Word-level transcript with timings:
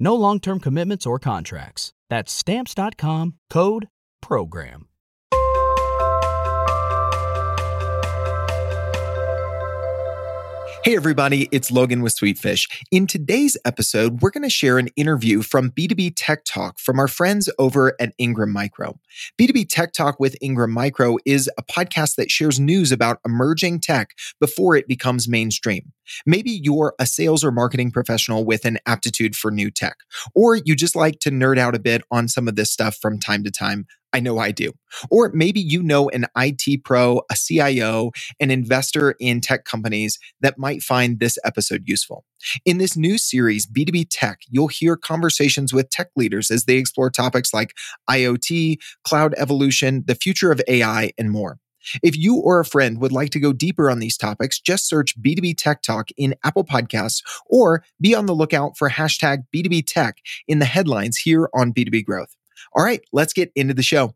No 0.00 0.16
long 0.16 0.40
term 0.40 0.58
commitments 0.58 1.06
or 1.06 1.18
contracts. 1.18 1.92
That's 2.08 2.32
Stamps.com 2.32 3.34
code 3.50 3.88
PROGRAM. 4.22 4.86
Hey, 10.82 10.96
everybody, 10.96 11.46
it's 11.52 11.70
Logan 11.70 12.00
with 12.00 12.16
Sweetfish. 12.16 12.66
In 12.90 13.06
today's 13.06 13.54
episode, 13.66 14.22
we're 14.22 14.30
going 14.30 14.44
to 14.44 14.48
share 14.48 14.78
an 14.78 14.88
interview 14.96 15.42
from 15.42 15.70
B2B 15.70 16.14
Tech 16.16 16.42
Talk 16.46 16.78
from 16.78 16.98
our 16.98 17.06
friends 17.06 17.50
over 17.58 17.94
at 18.00 18.14
Ingram 18.16 18.50
Micro. 18.50 18.98
B2B 19.38 19.68
Tech 19.68 19.92
Talk 19.92 20.18
with 20.18 20.38
Ingram 20.40 20.72
Micro 20.72 21.18
is 21.26 21.50
a 21.58 21.62
podcast 21.62 22.14
that 22.14 22.30
shares 22.30 22.58
news 22.58 22.92
about 22.92 23.20
emerging 23.26 23.80
tech 23.80 24.12
before 24.40 24.74
it 24.74 24.88
becomes 24.88 25.28
mainstream. 25.28 25.92
Maybe 26.26 26.50
you're 26.50 26.94
a 26.98 27.06
sales 27.06 27.44
or 27.44 27.50
marketing 27.50 27.90
professional 27.90 28.44
with 28.44 28.64
an 28.64 28.78
aptitude 28.86 29.36
for 29.36 29.50
new 29.50 29.70
tech, 29.70 29.96
or 30.34 30.56
you 30.56 30.74
just 30.74 30.96
like 30.96 31.20
to 31.20 31.30
nerd 31.30 31.58
out 31.58 31.74
a 31.74 31.80
bit 31.80 32.02
on 32.10 32.28
some 32.28 32.48
of 32.48 32.56
this 32.56 32.70
stuff 32.70 32.96
from 33.00 33.18
time 33.18 33.44
to 33.44 33.50
time. 33.50 33.86
I 34.12 34.20
know 34.20 34.38
I 34.38 34.50
do. 34.50 34.72
Or 35.10 35.30
maybe 35.32 35.60
you 35.60 35.82
know 35.82 36.08
an 36.10 36.26
IT 36.36 36.84
pro, 36.84 37.22
a 37.30 37.36
CIO, 37.36 38.10
an 38.40 38.50
investor 38.50 39.14
in 39.20 39.40
tech 39.40 39.64
companies 39.64 40.18
that 40.40 40.58
might 40.58 40.82
find 40.82 41.20
this 41.20 41.38
episode 41.44 41.84
useful. 41.86 42.24
In 42.64 42.78
this 42.78 42.96
new 42.96 43.18
series, 43.18 43.66
B2B 43.66 44.06
Tech, 44.10 44.40
you'll 44.48 44.68
hear 44.68 44.96
conversations 44.96 45.72
with 45.72 45.90
tech 45.90 46.08
leaders 46.16 46.50
as 46.50 46.64
they 46.64 46.76
explore 46.76 47.10
topics 47.10 47.54
like 47.54 47.74
IoT, 48.08 48.78
cloud 49.04 49.34
evolution, 49.36 50.04
the 50.06 50.14
future 50.14 50.50
of 50.50 50.60
AI, 50.66 51.12
and 51.18 51.30
more. 51.30 51.58
If 52.02 52.16
you 52.16 52.36
or 52.36 52.60
a 52.60 52.64
friend 52.64 53.00
would 53.00 53.12
like 53.12 53.30
to 53.30 53.40
go 53.40 53.52
deeper 53.52 53.90
on 53.90 53.98
these 53.98 54.16
topics, 54.16 54.60
just 54.60 54.88
search 54.88 55.20
B2B 55.20 55.56
Tech 55.56 55.82
Talk 55.82 56.08
in 56.16 56.34
Apple 56.44 56.64
Podcasts 56.64 57.22
or 57.46 57.84
be 58.00 58.14
on 58.14 58.26
the 58.26 58.34
lookout 58.34 58.76
for 58.76 58.90
hashtag 58.90 59.44
B2B 59.54 59.84
Tech 59.86 60.18
in 60.46 60.58
the 60.58 60.64
headlines 60.64 61.18
here 61.18 61.48
on 61.54 61.72
B2B 61.72 62.04
Growth. 62.04 62.36
All 62.74 62.84
right, 62.84 63.00
let's 63.12 63.32
get 63.32 63.50
into 63.54 63.74
the 63.74 63.82
show. 63.82 64.14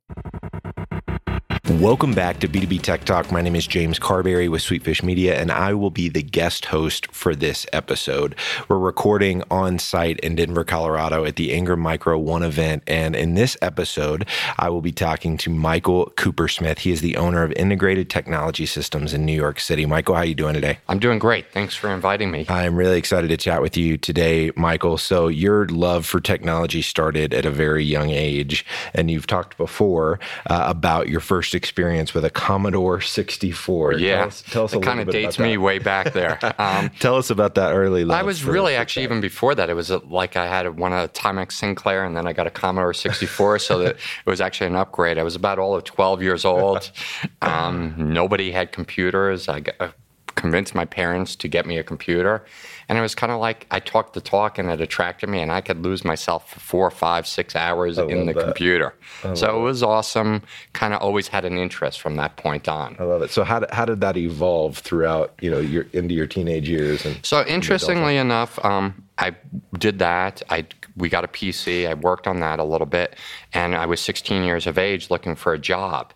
Welcome 1.70 2.12
back 2.12 2.40
to 2.40 2.48
B2B 2.48 2.82
Tech 2.82 3.04
Talk. 3.04 3.32
My 3.32 3.40
name 3.40 3.56
is 3.56 3.66
James 3.66 3.98
Carberry 3.98 4.50
with 4.50 4.60
Sweetfish 4.60 5.02
Media, 5.02 5.40
and 5.40 5.50
I 5.50 5.72
will 5.72 5.90
be 5.90 6.10
the 6.10 6.22
guest 6.22 6.66
host 6.66 7.06
for 7.10 7.34
this 7.34 7.64
episode. 7.72 8.34
We're 8.68 8.78
recording 8.78 9.42
on 9.50 9.78
site 9.78 10.20
in 10.20 10.36
Denver, 10.36 10.64
Colorado 10.64 11.24
at 11.24 11.36
the 11.36 11.54
Ingram 11.54 11.80
Micro 11.80 12.18
One 12.18 12.42
event. 12.42 12.82
And 12.86 13.16
in 13.16 13.32
this 13.32 13.56
episode, 13.62 14.28
I 14.58 14.68
will 14.68 14.82
be 14.82 14.92
talking 14.92 15.38
to 15.38 15.48
Michael 15.48 16.12
Coopersmith. 16.16 16.80
He 16.80 16.92
is 16.92 17.00
the 17.00 17.16
owner 17.16 17.42
of 17.42 17.50
Integrated 17.52 18.10
Technology 18.10 18.66
Systems 18.66 19.14
in 19.14 19.24
New 19.24 19.32
York 19.32 19.58
City. 19.58 19.86
Michael, 19.86 20.16
how 20.16 20.20
are 20.20 20.26
you 20.26 20.34
doing 20.34 20.52
today? 20.52 20.80
I'm 20.88 20.98
doing 20.98 21.18
great. 21.18 21.50
Thanks 21.50 21.74
for 21.74 21.88
inviting 21.88 22.30
me. 22.30 22.44
I'm 22.50 22.76
really 22.76 22.98
excited 22.98 23.28
to 23.28 23.38
chat 23.38 23.62
with 23.62 23.74
you 23.74 23.96
today, 23.96 24.50
Michael. 24.54 24.98
So, 24.98 25.28
your 25.28 25.66
love 25.68 26.04
for 26.04 26.20
technology 26.20 26.82
started 26.82 27.32
at 27.32 27.46
a 27.46 27.50
very 27.50 27.84
young 27.84 28.10
age, 28.10 28.66
and 28.92 29.10
you've 29.10 29.26
talked 29.26 29.56
before 29.56 30.20
uh, 30.50 30.64
about 30.68 31.08
your 31.08 31.20
first 31.20 31.53
experience 31.54 32.14
with 32.14 32.24
a 32.24 32.30
Commodore 32.30 33.00
64. 33.00 33.94
Yeah, 33.94 34.16
tell 34.16 34.26
us, 34.26 34.42
tell 34.42 34.64
us 34.64 34.72
it 34.72 34.82
kind 34.82 35.00
of 35.00 35.08
dates 35.10 35.38
me 35.38 35.56
way 35.56 35.78
back 35.78 36.12
there. 36.12 36.38
Um, 36.64 36.90
tell 37.00 37.16
us 37.16 37.30
about 37.30 37.56
that 37.56 37.72
early. 37.72 38.08
I 38.10 38.22
was 38.22 38.44
really 38.44 38.74
actually 38.74 39.02
even 39.02 39.20
before 39.20 39.54
that. 39.54 39.68
It 39.68 39.74
was 39.74 39.90
a, 39.90 39.98
like 39.98 40.36
I 40.36 40.46
had 40.46 40.78
one 40.78 40.92
of 40.92 41.12
Timex 41.12 41.52
Sinclair, 41.52 42.04
and 42.04 42.16
then 42.16 42.26
I 42.26 42.32
got 42.32 42.46
a 42.46 42.50
Commodore 42.50 42.94
64, 42.94 43.58
so 43.58 43.78
that 43.78 43.96
it 43.96 44.30
was 44.30 44.40
actually 44.40 44.68
an 44.68 44.76
upgrade. 44.76 45.18
I 45.18 45.22
was 45.22 45.34
about 45.34 45.58
all 45.58 45.74
of 45.74 45.84
12 45.84 46.22
years 46.22 46.44
old. 46.44 46.90
Um, 47.42 47.94
nobody 47.98 48.50
had 48.52 48.72
computers. 48.72 49.48
I 49.48 49.60
got, 49.60 49.94
convinced 50.34 50.74
my 50.74 50.84
parents 50.84 51.36
to 51.36 51.48
get 51.48 51.66
me 51.66 51.78
a 51.78 51.82
computer. 51.82 52.44
And 52.88 52.98
it 52.98 53.00
was 53.00 53.14
kind 53.14 53.32
of 53.32 53.40
like 53.40 53.66
I 53.70 53.80
talked 53.80 54.14
the 54.14 54.20
talk 54.20 54.58
and 54.58 54.70
it 54.70 54.80
attracted 54.80 55.28
me, 55.28 55.40
and 55.40 55.50
I 55.50 55.60
could 55.60 55.82
lose 55.82 56.04
myself 56.04 56.50
for 56.50 56.60
four, 56.60 56.90
five, 56.90 57.26
six 57.26 57.56
hours 57.56 57.98
in 57.98 58.26
the 58.26 58.32
that. 58.32 58.44
computer. 58.44 58.94
So 59.34 59.58
it 59.58 59.62
was 59.62 59.82
awesome. 59.82 60.42
Kind 60.74 60.92
of 60.92 61.00
always 61.00 61.28
had 61.28 61.44
an 61.44 61.56
interest 61.56 62.00
from 62.00 62.16
that 62.16 62.36
point 62.36 62.68
on. 62.68 62.96
I 62.98 63.04
love 63.04 63.22
it. 63.22 63.30
So 63.30 63.42
how 63.42 63.60
did, 63.60 63.70
how 63.70 63.84
did 63.84 64.00
that 64.02 64.16
evolve 64.16 64.78
throughout 64.78 65.34
you 65.40 65.50
know 65.50 65.60
your 65.60 65.86
into 65.92 66.14
your 66.14 66.26
teenage 66.26 66.68
years? 66.68 67.06
And 67.06 67.24
so 67.24 67.44
interestingly 67.46 68.16
enough, 68.16 68.62
um, 68.64 69.02
I 69.18 69.34
did 69.78 69.98
that. 70.00 70.42
I 70.50 70.66
we 70.96 71.08
got 71.08 71.24
a 71.24 71.28
PC. 71.28 71.88
I 71.88 71.94
worked 71.94 72.26
on 72.26 72.40
that 72.40 72.58
a 72.58 72.64
little 72.64 72.86
bit, 72.86 73.16
and 73.52 73.74
I 73.74 73.86
was 73.86 74.00
16 74.00 74.42
years 74.44 74.66
of 74.66 74.78
age 74.78 75.10
looking 75.10 75.34
for 75.34 75.52
a 75.52 75.58
job. 75.58 76.12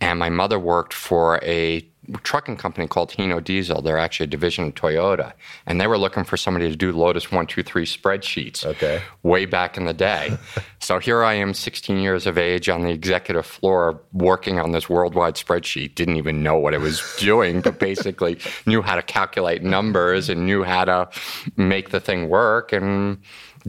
And 0.00 0.18
my 0.18 0.28
mother 0.28 0.58
worked 0.58 0.92
for 0.92 1.40
a 1.42 1.86
trucking 2.22 2.56
company 2.56 2.86
called 2.86 3.10
Hino 3.10 3.42
Diesel. 3.42 3.82
They're 3.82 3.98
actually 3.98 4.24
a 4.24 4.28
division 4.28 4.66
of 4.66 4.74
Toyota, 4.74 5.32
and 5.66 5.80
they 5.80 5.86
were 5.86 5.98
looking 5.98 6.24
for 6.24 6.36
somebody 6.36 6.68
to 6.70 6.76
do 6.76 6.92
Lotus 6.92 7.30
One 7.30 7.46
Two 7.46 7.62
Three 7.62 7.86
spreadsheets. 7.86 8.64
Okay. 8.64 9.02
Way 9.22 9.46
back 9.46 9.76
in 9.76 9.84
the 9.84 9.92
day. 9.92 10.36
so 10.78 10.98
here 10.98 11.22
I 11.22 11.34
am, 11.34 11.54
16 11.54 11.98
years 11.98 12.26
of 12.26 12.38
age, 12.38 12.68
on 12.68 12.82
the 12.82 12.90
executive 12.90 13.46
floor, 13.46 14.00
working 14.12 14.58
on 14.58 14.72
this 14.72 14.88
worldwide 14.88 15.34
spreadsheet. 15.34 15.94
Didn't 15.94 16.16
even 16.16 16.42
know 16.42 16.56
what 16.56 16.74
I 16.74 16.78
was 16.78 17.02
doing, 17.18 17.60
but 17.60 17.78
basically 17.78 18.38
knew 18.66 18.82
how 18.82 18.96
to 18.96 19.02
calculate 19.02 19.62
numbers 19.62 20.28
and 20.28 20.46
knew 20.46 20.62
how 20.62 20.84
to 20.84 21.08
make 21.56 21.90
the 21.90 22.00
thing 22.00 22.28
work 22.28 22.72
and 22.72 23.18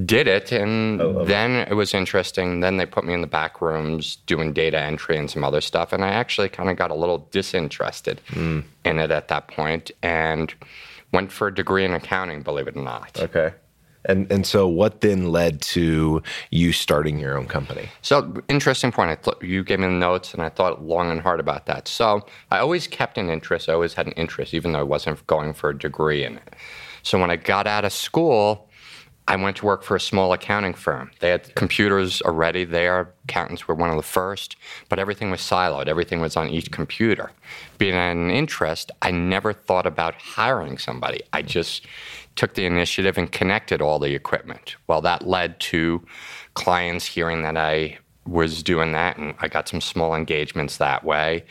did 0.05 0.27
it 0.27 0.51
and 0.51 0.99
then 1.27 1.51
it. 1.51 1.69
it 1.71 1.73
was 1.73 1.93
interesting. 1.93 2.59
Then 2.59 2.77
they 2.77 2.85
put 2.85 3.03
me 3.03 3.13
in 3.13 3.21
the 3.21 3.27
back 3.27 3.61
rooms 3.61 4.17
doing 4.27 4.53
data 4.53 4.79
entry 4.79 5.17
and 5.17 5.29
some 5.29 5.43
other 5.43 5.61
stuff 5.61 5.91
and 5.93 6.03
i 6.03 6.09
actually 6.09 6.49
kind 6.49 6.69
of 6.69 6.77
got 6.77 6.91
a 6.91 6.95
little 6.95 7.27
disinterested 7.31 8.21
mm. 8.29 8.63
in 8.85 8.99
it 8.99 9.11
at 9.11 9.27
that 9.27 9.47
point 9.47 9.91
and 10.03 10.53
went 11.11 11.31
for 11.31 11.47
a 11.47 11.53
degree 11.53 11.85
in 11.85 11.93
accounting 11.93 12.41
believe 12.41 12.67
it 12.67 12.75
or 12.75 12.83
not. 12.83 13.19
Okay. 13.19 13.53
And 14.05 14.31
and 14.31 14.45
so 14.45 14.67
what 14.67 15.01
then 15.01 15.31
led 15.31 15.61
to 15.73 16.21
you 16.51 16.71
starting 16.71 17.19
your 17.19 17.37
own 17.37 17.47
company? 17.47 17.89
So 18.01 18.41
interesting 18.47 18.91
point. 18.91 19.11
I 19.11 19.15
thought 19.15 19.43
you 19.43 19.63
gave 19.63 19.79
me 19.79 19.87
the 19.87 19.91
notes 19.91 20.33
and 20.33 20.41
i 20.41 20.49
thought 20.49 20.83
long 20.83 21.11
and 21.11 21.19
hard 21.19 21.39
about 21.39 21.65
that. 21.65 21.87
So 21.87 22.25
i 22.51 22.59
always 22.59 22.87
kept 22.87 23.17
an 23.17 23.29
interest. 23.29 23.67
I 23.67 23.73
always 23.73 23.95
had 23.95 24.07
an 24.07 24.13
interest 24.13 24.53
even 24.53 24.71
though 24.71 24.79
i 24.79 24.83
wasn't 24.83 25.25
going 25.27 25.53
for 25.53 25.71
a 25.71 25.77
degree 25.77 26.23
in 26.23 26.37
it. 26.37 26.55
So 27.03 27.19
when 27.19 27.31
i 27.31 27.35
got 27.35 27.67
out 27.67 27.83
of 27.83 27.91
school 27.91 28.66
I 29.27 29.35
went 29.35 29.57
to 29.57 29.65
work 29.65 29.83
for 29.83 29.95
a 29.95 29.99
small 29.99 30.31
accounting 30.31 30.73
firm. 30.73 31.11
They 31.19 31.29
had 31.29 31.53
computers 31.55 32.21
already 32.21 32.63
there. 32.63 33.13
Accountants 33.25 33.67
were 33.67 33.75
one 33.75 33.89
of 33.89 33.97
the 33.97 34.03
first, 34.03 34.55
but 34.87 34.99
everything 34.99 35.31
was 35.31 35.41
siloed. 35.41 35.87
Everything 35.87 36.21
was 36.21 36.37
on 36.37 36.49
each 36.49 36.71
computer. 36.71 37.31
Being 37.77 37.95
an 37.95 38.31
interest, 38.31 38.91
I 39.01 39.11
never 39.11 39.51
thought 39.51 39.85
about 39.85 40.15
hiring 40.15 40.77
somebody. 40.77 41.21
I 41.33 41.41
just 41.41 41.85
took 42.35 42.53
the 42.53 42.65
initiative 42.65 43.17
and 43.17 43.31
connected 43.31 43.81
all 43.81 43.99
the 43.99 44.15
equipment. 44.15 44.77
Well, 44.87 45.01
that 45.01 45.27
led 45.27 45.59
to 45.61 46.05
clients 46.53 47.05
hearing 47.05 47.41
that 47.41 47.57
I 47.57 47.97
was 48.25 48.63
doing 48.63 48.93
that, 48.93 49.17
and 49.17 49.35
I 49.39 49.47
got 49.47 49.67
some 49.67 49.81
small 49.81 50.15
engagements 50.15 50.77
that 50.77 51.03
way 51.03 51.45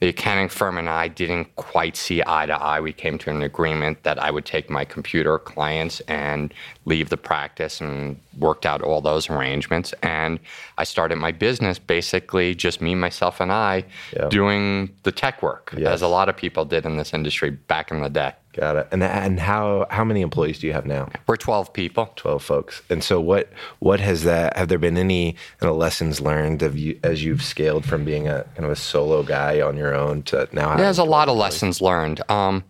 the 0.00 0.08
accounting 0.08 0.48
firm 0.48 0.76
and 0.76 0.90
I 0.90 1.08
didn't 1.08 1.56
quite 1.56 1.96
see 1.96 2.22
eye 2.26 2.44
to 2.46 2.52
eye. 2.52 2.80
We 2.80 2.92
came 2.92 3.16
to 3.18 3.30
an 3.30 3.42
agreement 3.42 4.02
that 4.02 4.22
I 4.22 4.30
would 4.30 4.44
take 4.44 4.68
my 4.68 4.84
computer 4.84 5.38
clients 5.38 6.00
and 6.00 6.52
leave 6.84 7.08
the 7.08 7.16
practice 7.16 7.80
and 7.80 8.20
worked 8.38 8.66
out 8.66 8.82
all 8.82 9.00
those 9.00 9.30
arrangements. 9.30 9.94
And 10.02 10.38
I 10.76 10.84
started 10.84 11.16
my 11.16 11.32
business 11.32 11.78
basically 11.78 12.54
just 12.54 12.82
me, 12.82 12.94
myself, 12.94 13.40
and 13.40 13.50
I 13.50 13.84
yeah. 14.14 14.28
doing 14.28 14.94
the 15.04 15.12
tech 15.12 15.42
work, 15.42 15.72
yes. 15.76 15.88
as 15.88 16.02
a 16.02 16.08
lot 16.08 16.28
of 16.28 16.36
people 16.36 16.66
did 16.66 16.84
in 16.84 16.98
this 16.98 17.14
industry 17.14 17.50
back 17.50 17.90
in 17.90 18.02
the 18.02 18.10
day. 18.10 18.32
Got 18.56 18.76
it. 18.76 18.88
And 18.90 19.02
and 19.04 19.38
how 19.38 19.86
how 19.90 20.02
many 20.04 20.22
employees 20.22 20.58
do 20.58 20.66
you 20.66 20.72
have 20.72 20.86
now? 20.86 21.08
We're 21.26 21.36
12 21.36 21.72
people. 21.72 22.10
12 22.16 22.42
folks. 22.42 22.82
And 22.88 23.04
so 23.04 23.20
what 23.20 23.50
what 23.80 24.00
has 24.00 24.24
that 24.24 24.56
have 24.56 24.68
there 24.68 24.78
been 24.78 24.96
any 24.96 25.36
kind 25.60 25.70
of 25.70 25.76
lessons 25.76 26.20
learned 26.20 26.62
of 26.62 26.78
you 26.78 26.98
as 27.02 27.22
you've 27.22 27.42
scaled 27.42 27.84
from 27.84 28.04
being 28.04 28.26
a 28.28 28.44
kind 28.54 28.64
of 28.64 28.70
a 28.70 28.76
solo 28.76 29.22
guy 29.22 29.60
on 29.60 29.76
your 29.76 29.94
own 29.94 30.22
to 30.24 30.48
now 30.52 30.68
having 30.70 30.84
There's 30.84 30.98
a 30.98 31.02
12 31.04 31.10
lot 31.10 31.28
of 31.28 31.34
employees? 31.34 31.52
lessons 31.52 31.80
learned. 31.82 32.30
Um, 32.30 32.64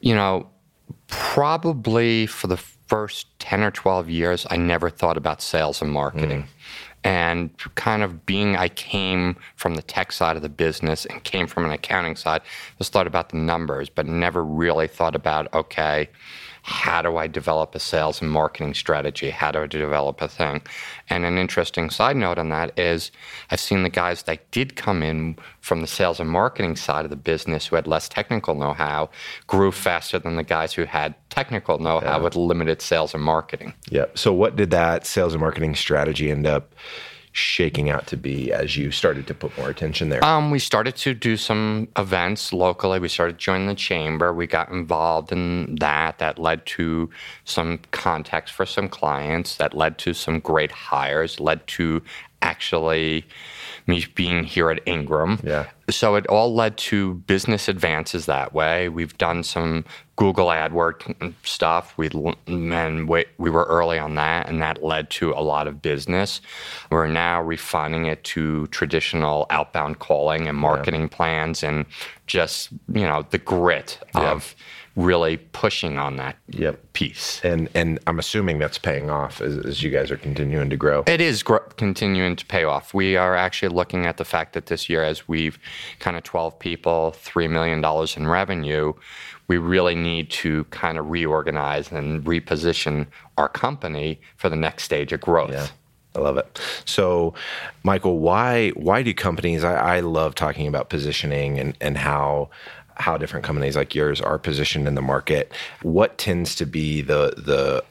you 0.00 0.14
know, 0.14 0.48
probably 1.08 2.26
for 2.26 2.46
the 2.46 2.56
first 2.90 3.28
10 3.38 3.62
or 3.62 3.70
12 3.70 4.10
years, 4.10 4.46
I 4.50 4.56
never 4.56 4.90
thought 4.90 5.16
about 5.16 5.40
sales 5.40 5.80
and 5.80 5.92
marketing. 5.92 6.42
Mm. 6.42 6.46
And 7.02 7.50
kind 7.76 8.02
of 8.02 8.26
being, 8.26 8.56
I 8.56 8.68
came 8.68 9.36
from 9.54 9.76
the 9.76 9.82
tech 9.82 10.10
side 10.10 10.34
of 10.34 10.42
the 10.42 10.48
business 10.48 11.06
and 11.06 11.22
came 11.22 11.46
from 11.46 11.64
an 11.64 11.70
accounting 11.70 12.16
side, 12.16 12.42
just 12.78 12.92
thought 12.92 13.06
about 13.06 13.28
the 13.28 13.36
numbers, 13.36 13.88
but 13.88 14.06
never 14.06 14.44
really 14.44 14.88
thought 14.88 15.14
about, 15.14 15.54
okay, 15.54 16.10
how 16.62 17.02
do 17.02 17.16
I 17.16 17.26
develop 17.26 17.74
a 17.74 17.78
sales 17.78 18.20
and 18.20 18.30
marketing 18.30 18.74
strategy? 18.74 19.30
How 19.30 19.50
do 19.50 19.60
I 19.60 19.66
develop 19.66 20.20
a 20.20 20.28
thing? 20.28 20.62
And 21.08 21.24
an 21.24 21.38
interesting 21.38 21.90
side 21.90 22.16
note 22.16 22.38
on 22.38 22.48
that 22.50 22.78
is 22.78 23.10
I've 23.50 23.60
seen 23.60 23.82
the 23.82 23.88
guys 23.88 24.24
that 24.24 24.50
did 24.50 24.76
come 24.76 25.02
in 25.02 25.36
from 25.60 25.80
the 25.80 25.86
sales 25.86 26.20
and 26.20 26.28
marketing 26.28 26.76
side 26.76 27.04
of 27.04 27.10
the 27.10 27.16
business 27.16 27.66
who 27.66 27.76
had 27.76 27.86
less 27.86 28.08
technical 28.08 28.54
know 28.54 28.72
how 28.72 29.10
grew 29.46 29.72
faster 29.72 30.18
than 30.18 30.36
the 30.36 30.42
guys 30.42 30.72
who 30.72 30.84
had 30.84 31.14
technical 31.30 31.78
know 31.78 32.00
how 32.00 32.22
with 32.22 32.36
limited 32.36 32.82
sales 32.82 33.14
and 33.14 33.22
marketing. 33.22 33.72
Yep. 33.90 34.18
So 34.18 34.32
what 34.32 34.56
did 34.56 34.70
that 34.70 35.06
sales 35.06 35.32
and 35.32 35.40
marketing 35.40 35.74
strategy 35.74 36.30
end 36.30 36.46
up 36.46 36.74
shaking 37.32 37.90
out 37.90 38.06
to 38.08 38.16
be 38.16 38.52
as 38.52 38.76
you 38.76 38.90
started 38.90 39.26
to 39.28 39.34
put 39.34 39.56
more 39.56 39.70
attention 39.70 40.08
there? 40.08 40.24
Um, 40.24 40.50
we 40.50 40.58
started 40.58 40.96
to 40.96 41.14
do 41.14 41.36
some 41.36 41.88
events 41.96 42.52
locally. 42.52 42.98
We 42.98 43.08
started 43.08 43.38
joining 43.38 43.68
the 43.68 43.74
chamber. 43.74 44.32
We 44.32 44.46
got 44.46 44.70
involved 44.70 45.32
in 45.32 45.76
that. 45.76 46.18
That 46.18 46.38
led 46.38 46.66
to 46.66 47.10
some 47.44 47.80
contacts 47.92 48.50
for 48.50 48.66
some 48.66 48.88
clients. 48.88 49.56
That 49.56 49.74
led 49.74 49.98
to 49.98 50.14
some 50.14 50.40
great 50.40 50.72
hires. 50.72 51.38
Led 51.38 51.66
to 51.68 52.02
actually 52.42 53.26
me 53.86 54.06
being 54.14 54.44
here 54.44 54.70
at 54.70 54.80
Ingram. 54.86 55.40
Yeah. 55.42 55.66
So 55.90 56.14
it 56.14 56.26
all 56.28 56.54
led 56.54 56.76
to 56.78 57.14
business 57.14 57.68
advances 57.68 58.26
that 58.26 58.52
way. 58.54 58.88
We've 58.88 59.16
done 59.18 59.42
some 59.42 59.84
Google 60.16 60.46
AdWords 60.48 61.34
stuff. 61.44 61.94
We 61.96 62.10
and 62.46 63.08
we, 63.08 63.24
we 63.38 63.50
were 63.50 63.64
early 63.64 63.98
on 63.98 64.14
that, 64.16 64.48
and 64.48 64.60
that 64.62 64.82
led 64.82 65.10
to 65.10 65.32
a 65.32 65.40
lot 65.42 65.66
of 65.66 65.80
business. 65.82 66.40
We're 66.90 67.06
now 67.06 67.42
refining 67.42 68.06
it 68.06 68.22
to 68.24 68.66
traditional 68.68 69.46
outbound 69.50 69.98
calling 69.98 70.46
and 70.48 70.56
marketing 70.58 71.08
plans, 71.08 71.62
and 71.62 71.86
just 72.26 72.70
you 72.92 73.02
know 73.06 73.24
the 73.30 73.38
grit 73.38 73.98
of 74.14 74.54
really 74.96 75.36
pushing 75.36 75.98
on 75.98 76.16
that 76.16 76.36
Yep. 76.48 76.92
piece. 76.92 77.40
and 77.44 77.68
and 77.74 78.00
I'm 78.08 78.18
assuming 78.18 78.58
that's 78.58 78.76
paying 78.76 79.08
off 79.08 79.40
as, 79.40 79.56
as 79.64 79.82
you 79.84 79.90
guys 79.90 80.10
are 80.10 80.16
continuing 80.16 80.68
to 80.68 80.76
grow. 80.76 81.04
It 81.06 81.20
is 81.20 81.42
gr- 81.44 81.58
continuing 81.76 82.34
to 82.36 82.44
pay 82.44 82.64
off. 82.64 82.92
We 82.92 83.16
are 83.16 83.36
actually 83.36 83.68
looking 83.74 84.04
at 84.04 84.16
the 84.16 84.24
fact 84.24 84.52
that 84.54 84.66
this 84.66 84.88
year, 84.90 85.02
as 85.04 85.28
we've 85.28 85.58
kind 85.98 86.16
of 86.16 86.22
12 86.22 86.58
people, 86.58 87.14
$3 87.24 87.50
million 87.50 87.84
in 88.16 88.28
revenue, 88.28 88.92
we 89.48 89.58
really 89.58 89.94
need 89.94 90.30
to 90.30 90.64
kind 90.64 90.98
of 90.98 91.10
reorganize 91.10 91.90
and 91.90 92.24
reposition 92.24 93.06
our 93.36 93.48
company 93.48 94.20
for 94.36 94.48
the 94.48 94.56
next 94.56 94.84
stage 94.84 95.12
of 95.12 95.20
growth. 95.20 95.50
Yeah. 95.50 95.66
I 96.14 96.18
love 96.18 96.36
it. 96.38 96.60
So, 96.84 97.34
Michael, 97.84 98.18
why 98.18 98.70
why 98.70 99.02
do 99.04 99.14
companies? 99.14 99.62
I, 99.62 99.74
I 99.74 100.00
love 100.00 100.34
talking 100.34 100.66
about 100.66 100.90
positioning 100.90 101.58
and 101.60 101.76
and 101.80 101.96
how 101.96 102.50
how 102.96 103.16
different 103.16 103.44
companies 103.44 103.76
like 103.76 103.94
yours 103.94 104.20
are 104.20 104.36
positioned 104.36 104.88
in 104.88 104.96
the 104.96 105.02
market. 105.02 105.52
What 105.82 106.18
tends 106.18 106.56
to 106.56 106.66
be 106.66 107.00
the 107.00 107.34
the 107.36 107.84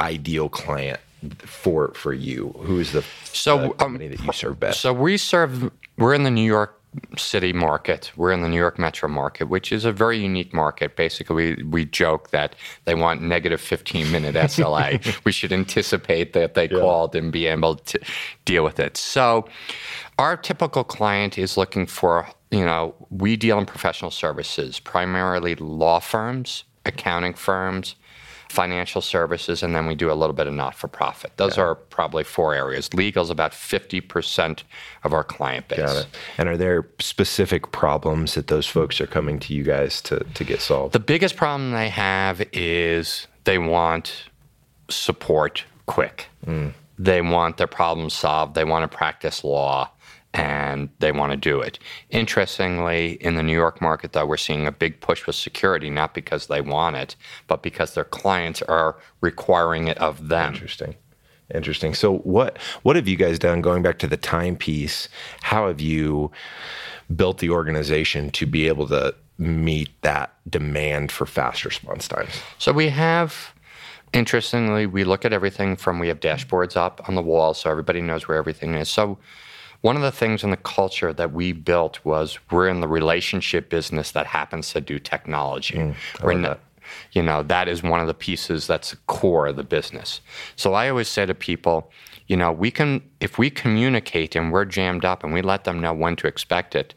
ideal 0.00 0.48
client 0.48 1.00
for 1.40 1.88
for 1.94 2.12
you? 2.12 2.54
Who 2.60 2.78
is 2.78 2.92
the, 2.92 3.04
So, 3.24 3.58
the 3.58 3.64
um, 3.64 3.72
company 3.74 4.08
that 4.08 4.20
you 4.20 4.32
serve 4.32 4.60
best? 4.60 4.80
So 4.80 4.92
we 4.92 5.16
serve, 5.16 5.70
we're 5.98 6.14
in 6.14 6.24
the 6.24 6.30
New 6.30 6.44
York 6.44 6.80
City 7.16 7.52
market. 7.52 8.12
We're 8.16 8.32
in 8.32 8.42
the 8.42 8.48
New 8.48 8.56
York 8.56 8.78
metro 8.78 9.08
market, 9.08 9.48
which 9.48 9.72
is 9.72 9.84
a 9.84 9.92
very 9.92 10.18
unique 10.18 10.52
market. 10.52 10.96
Basically, 10.96 11.56
we, 11.56 11.62
we 11.62 11.84
joke 11.84 12.30
that 12.30 12.54
they 12.84 12.94
want 12.94 13.22
negative 13.22 13.60
15 13.60 14.10
minute 14.10 14.34
SLA. 14.34 15.18
we 15.24 15.32
should 15.32 15.52
anticipate 15.52 16.32
that 16.32 16.54
they 16.54 16.68
called 16.68 17.14
and 17.14 17.32
be 17.32 17.46
able 17.46 17.76
to 17.76 18.00
deal 18.44 18.64
with 18.64 18.80
it. 18.80 18.96
So, 18.96 19.48
our 20.18 20.36
typical 20.36 20.84
client 20.84 21.36
is 21.36 21.56
looking 21.56 21.86
for, 21.86 22.26
you 22.50 22.64
know, 22.64 22.94
we 23.10 23.36
deal 23.36 23.58
in 23.58 23.66
professional 23.66 24.10
services, 24.10 24.80
primarily 24.80 25.54
law 25.56 26.00
firms, 26.00 26.64
accounting 26.86 27.34
firms, 27.34 27.96
financial 28.48 29.00
services, 29.00 29.62
and 29.62 29.74
then 29.74 29.86
we 29.86 29.94
do 29.94 30.10
a 30.10 30.14
little 30.14 30.34
bit 30.34 30.46
of 30.46 30.54
not 30.54 30.74
for 30.74 30.88
profit. 30.88 31.32
Those 31.36 31.58
are 31.58 31.74
probably 31.74 32.24
four 32.24 32.54
areas. 32.54 32.92
Legal 32.94 33.22
is 33.22 33.30
about 33.30 33.52
50% 33.52 34.62
of 35.04 35.12
our 35.12 35.24
client 35.24 35.68
base. 35.68 35.78
Got 35.78 35.96
it. 35.96 36.06
And 36.38 36.48
are 36.48 36.56
there 36.56 36.88
specific 36.98 37.72
problems 37.72 38.34
that 38.34 38.46
those 38.46 38.66
folks 38.66 39.00
are 39.00 39.06
coming 39.06 39.38
to 39.40 39.54
you 39.54 39.62
guys 39.62 40.00
to 40.02 40.24
to 40.34 40.44
get 40.44 40.60
solved? 40.60 40.92
The 40.92 41.00
biggest 41.00 41.36
problem 41.36 41.72
they 41.72 41.88
have 41.88 42.42
is 42.52 43.26
they 43.44 43.58
want 43.58 44.24
support 44.88 45.64
quick. 45.86 46.28
Mm. 46.46 46.72
They 46.98 47.20
want 47.20 47.58
their 47.58 47.66
problem 47.66 48.10
solved. 48.10 48.54
They 48.54 48.64
want 48.64 48.90
to 48.90 48.96
practice 48.96 49.44
law 49.44 49.90
and 50.36 50.90
they 50.98 51.12
want 51.12 51.32
to 51.32 51.36
do 51.36 51.60
it. 51.60 51.78
Interestingly, 52.10 53.12
in 53.22 53.36
the 53.36 53.42
New 53.42 53.54
York 53.54 53.80
market, 53.80 54.12
though, 54.12 54.26
we're 54.26 54.36
seeing 54.36 54.66
a 54.66 54.72
big 54.72 55.00
push 55.00 55.26
with 55.26 55.34
security, 55.34 55.88
not 55.88 56.12
because 56.12 56.46
they 56.46 56.60
want 56.60 56.94
it, 56.94 57.16
but 57.48 57.62
because 57.62 57.94
their 57.94 58.04
clients 58.04 58.60
are 58.62 58.96
requiring 59.22 59.88
it 59.88 59.96
of 59.96 60.28
them. 60.28 60.52
Interesting. 60.52 60.94
Interesting. 61.54 61.94
So 61.94 62.18
what 62.18 62.58
what 62.82 62.96
have 62.96 63.08
you 63.08 63.16
guys 63.16 63.38
done 63.38 63.62
going 63.62 63.82
back 63.82 63.98
to 64.00 64.06
the 64.06 64.16
timepiece? 64.16 65.08
How 65.42 65.68
have 65.68 65.80
you 65.80 66.30
built 67.14 67.38
the 67.38 67.50
organization 67.50 68.30
to 68.30 68.46
be 68.46 68.68
able 68.68 68.88
to 68.88 69.14
meet 69.38 69.90
that 70.02 70.34
demand 70.50 71.12
for 71.12 71.24
fast 71.24 71.64
response 71.64 72.08
times? 72.08 72.42
So 72.58 72.72
we 72.72 72.88
have, 72.88 73.54
interestingly, 74.12 74.86
we 74.86 75.04
look 75.04 75.24
at 75.24 75.32
everything 75.32 75.76
from 75.76 76.00
we 76.00 76.08
have 76.08 76.20
dashboards 76.20 76.76
up 76.76 77.00
on 77.08 77.14
the 77.14 77.22
wall 77.22 77.54
so 77.54 77.70
everybody 77.70 78.00
knows 78.02 78.26
where 78.26 78.36
everything 78.36 78.74
is. 78.74 78.90
So 78.90 79.16
one 79.86 79.94
of 79.94 80.02
the 80.02 80.10
things 80.10 80.42
in 80.42 80.50
the 80.50 80.56
culture 80.56 81.12
that 81.12 81.32
we 81.32 81.52
built 81.52 82.04
was 82.04 82.40
we're 82.50 82.66
in 82.66 82.80
the 82.80 82.88
relationship 82.88 83.70
business 83.70 84.10
that 84.10 84.26
happens 84.26 84.72
to 84.72 84.80
do 84.80 84.98
technology. 84.98 85.76
we're 86.24 86.32
not, 86.34 86.58
you 87.12 87.22
know, 87.22 87.44
that 87.44 87.68
is 87.68 87.84
one 87.84 88.00
of 88.00 88.08
the 88.08 88.18
pieces 88.28 88.66
that's 88.66 88.90
the 88.90 88.96
core 89.06 89.46
of 89.46 89.54
the 89.54 89.62
business. 89.62 90.20
So 90.56 90.74
I 90.74 90.88
always 90.88 91.06
say 91.06 91.24
to 91.24 91.36
people, 91.36 91.92
you 92.26 92.36
know, 92.36 92.50
we 92.50 92.72
can, 92.72 93.00
if 93.20 93.38
we 93.38 93.48
communicate 93.48 94.34
and 94.34 94.52
we're 94.52 94.64
jammed 94.64 95.04
up 95.04 95.22
and 95.22 95.32
we 95.32 95.40
let 95.40 95.62
them 95.62 95.78
know 95.80 95.92
when 95.92 96.16
to 96.16 96.26
expect 96.26 96.74
it, 96.74 96.92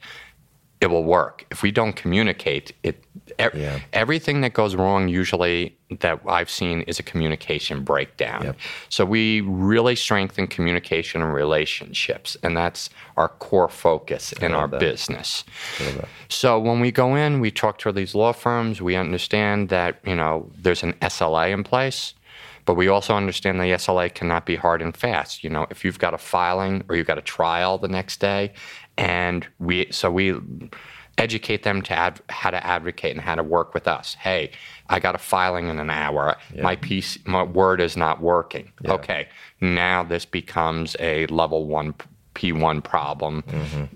it 0.81 0.87
will 0.87 1.03
work. 1.03 1.45
If 1.51 1.61
we 1.61 1.71
don't 1.71 1.93
communicate, 1.95 2.71
it 2.83 3.03
e- 3.39 3.45
Yeah. 3.53 3.79
everything 3.91 4.41
that 4.41 4.53
goes 4.53 4.75
wrong 4.75 5.09
usually 5.09 5.75
that 6.00 6.21
I've 6.27 6.50
seen 6.50 6.81
is 6.83 7.00
a 7.00 7.03
communication 7.03 7.83
breakdown. 7.83 8.43
Yep. 8.43 8.55
So 8.89 9.03
we 9.05 9.41
really 9.41 9.95
strengthen 9.95 10.48
communication 10.48 11.21
and 11.21 11.33
relationships, 11.33 12.38
and 12.43 12.55
that's 12.55 12.89
our 13.17 13.27
core 13.27 13.67
focus 13.69 14.31
in 14.33 14.53
our 14.53 14.67
that. 14.67 14.79
business. 14.79 15.43
So 16.29 16.59
when 16.59 16.79
we 16.79 16.91
go 16.91 17.15
in, 17.15 17.39
we 17.39 17.51
talk 17.51 17.77
to 17.79 17.91
these 17.91 18.15
law 18.15 18.31
firms. 18.31 18.81
We 18.81 18.95
understand 18.95 19.69
that 19.69 20.00
you 20.05 20.15
know 20.15 20.50
there's 20.57 20.83
an 20.83 20.93
SLA 21.01 21.51
in 21.51 21.63
place. 21.63 22.13
But 22.65 22.75
we 22.75 22.88
also 22.88 23.15
understand 23.15 23.59
the 23.59 23.71
SLA 23.74 24.13
cannot 24.13 24.45
be 24.45 24.55
hard 24.55 24.83
and 24.83 24.95
fast. 24.95 25.43
You 25.43 25.50
know, 25.50 25.65
if 25.71 25.83
you've 25.83 25.98
got 25.98 26.13
a 26.13 26.19
filing 26.19 26.83
or 26.88 26.95
you've 26.95 27.07
got 27.07 27.17
a 27.17 27.21
trial 27.24 27.79
the 27.79 27.88
next 27.88 28.19
day, 28.19 28.53
and 29.00 29.48
we 29.60 29.88
so 29.91 30.12
we 30.12 30.36
educate 31.18 31.63
them 31.63 31.82
to 31.82 31.94
ad, 31.94 32.22
how 32.29 32.50
to 32.50 32.65
advocate 32.65 33.12
and 33.12 33.22
how 33.22 33.36
to 33.36 33.44
work 33.44 33.74
with 33.74 33.88
us. 33.88 34.15
Hey, 34.15 34.51
I 34.89 35.00
got 35.00 35.15
a 35.15 35.18
filing 35.18 35.68
in 35.68 35.79
an 35.79 35.89
hour. 35.89 36.38
My 36.62 36.75
piece, 36.75 37.18
my 37.25 37.44
word 37.44 37.82
is 37.82 37.98
not 37.98 38.22
working. 38.22 38.72
Okay, 38.86 39.27
now 39.62 40.03
this 40.03 40.25
becomes 40.25 40.96
a 41.00 41.25
level 41.27 41.65
one 41.65 41.94
P1 42.39 42.81
problem 42.84 43.43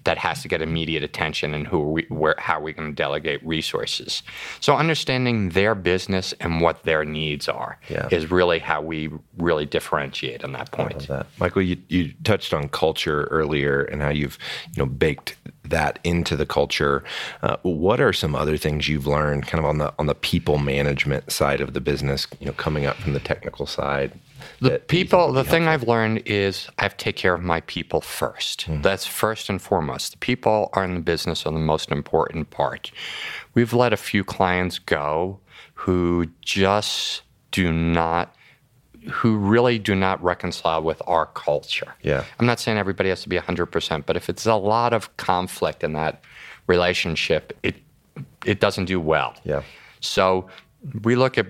that 0.04 0.18
has 0.18 0.42
to 0.42 0.48
get 0.50 0.62
immediate 0.62 1.02
attention 1.04 1.54
and 1.54 1.66
who 1.66 1.82
are 1.82 1.92
we, 1.92 2.06
where, 2.10 2.36
how 2.38 2.60
are 2.60 2.62
we 2.62 2.74
going 2.74 2.90
to 2.90 2.96
delegate 2.96 3.40
resources. 3.46 4.22
So 4.60 4.76
understanding 4.76 5.50
their 5.50 5.76
business 5.76 6.34
and 6.42 6.60
what 6.60 6.84
their 6.84 7.06
needs 7.06 7.48
are 7.48 7.80
Yeah. 7.90 8.10
is 8.12 8.30
really 8.30 8.60
how 8.60 8.82
we 8.82 9.10
really 9.38 9.66
differentiate 9.66 10.44
on 10.44 10.52
that 10.54 10.72
point. 10.72 11.08
that. 11.08 11.28
Michael, 11.40 11.62
you, 11.62 11.78
you 11.88 12.12
touched 12.26 12.54
on 12.54 12.68
culture 12.68 13.24
earlier 13.32 13.84
and 13.84 14.02
how 14.02 14.10
you've 14.10 14.38
you 14.76 14.84
know 14.84 14.90
baked 14.90 15.38
that 15.64 16.00
into 16.04 16.36
the 16.36 16.46
culture. 16.46 17.04
Uh, 17.42 17.56
what 17.64 18.02
are 18.02 18.12
some 18.12 18.36
other 18.36 18.58
things 18.58 18.90
you've 18.90 19.08
learned, 19.08 19.48
kind 19.48 19.60
of 19.64 19.66
on 19.66 19.78
the 19.78 19.94
on 19.98 20.08
the 20.08 20.16
people 20.16 20.58
management 20.58 21.32
side 21.32 21.62
of 21.62 21.74
the 21.74 21.80
business? 21.82 22.28
You 22.42 22.48
know, 22.48 22.54
coming 22.54 22.86
up 22.86 22.98
from 22.98 23.14
the 23.14 23.20
technical 23.22 23.66
side. 23.66 24.12
The 24.60 24.80
people, 24.80 25.34
the 25.34 25.44
thing 25.44 25.64
helpful? 25.64 25.92
I've 25.92 25.98
learned 25.98 26.24
is 26.26 26.70
I 26.78 26.84
have 26.84 26.98
to 26.98 27.04
take 27.04 27.16
care 27.16 27.34
of 27.34 27.42
my 27.42 27.62
people 27.62 28.02
1st 28.02 28.64
Hmm. 28.64 28.82
That's 28.82 29.06
first 29.06 29.50
and 29.50 29.62
foremost. 29.62 30.12
The 30.14 30.18
people 30.18 30.70
are 30.74 30.84
in 30.84 30.96
the 30.96 31.02
business 31.02 31.46
are 31.46 31.52
the 31.52 31.60
most 31.60 31.92
important 31.92 32.50
part. 32.50 32.92
We've 33.54 33.74
let 33.74 33.94
a 33.94 33.98
few 33.98 34.24
clients 34.24 34.80
go 34.80 35.40
who 35.74 36.28
just 36.42 37.24
do 37.52 37.72
not, 37.72 38.36
who 39.12 39.38
really 39.38 39.80
do 39.80 39.96
not 39.96 40.24
reconcile 40.24 40.82
with 40.82 41.02
our 41.08 41.26
culture. 41.28 41.94
Yeah. 42.02 42.24
I'm 42.40 42.46
not 42.46 42.60
saying 42.60 42.78
everybody 42.78 43.10
has 43.10 43.22
to 43.24 43.30
be 43.30 43.38
100%, 43.38 44.06
but 44.06 44.16
if 44.16 44.30
it's 44.30 44.46
a 44.46 44.56
lot 44.56 44.94
of 44.94 45.16
conflict 45.18 45.84
in 45.84 45.94
that 45.94 46.24
relationship, 46.68 47.58
it 47.64 47.76
it 48.46 48.60
doesn't 48.60 48.86
do 48.86 49.00
well. 49.00 49.34
Yeah. 49.44 49.64
So 50.00 50.48
we 51.04 51.16
look 51.16 51.38
at, 51.38 51.48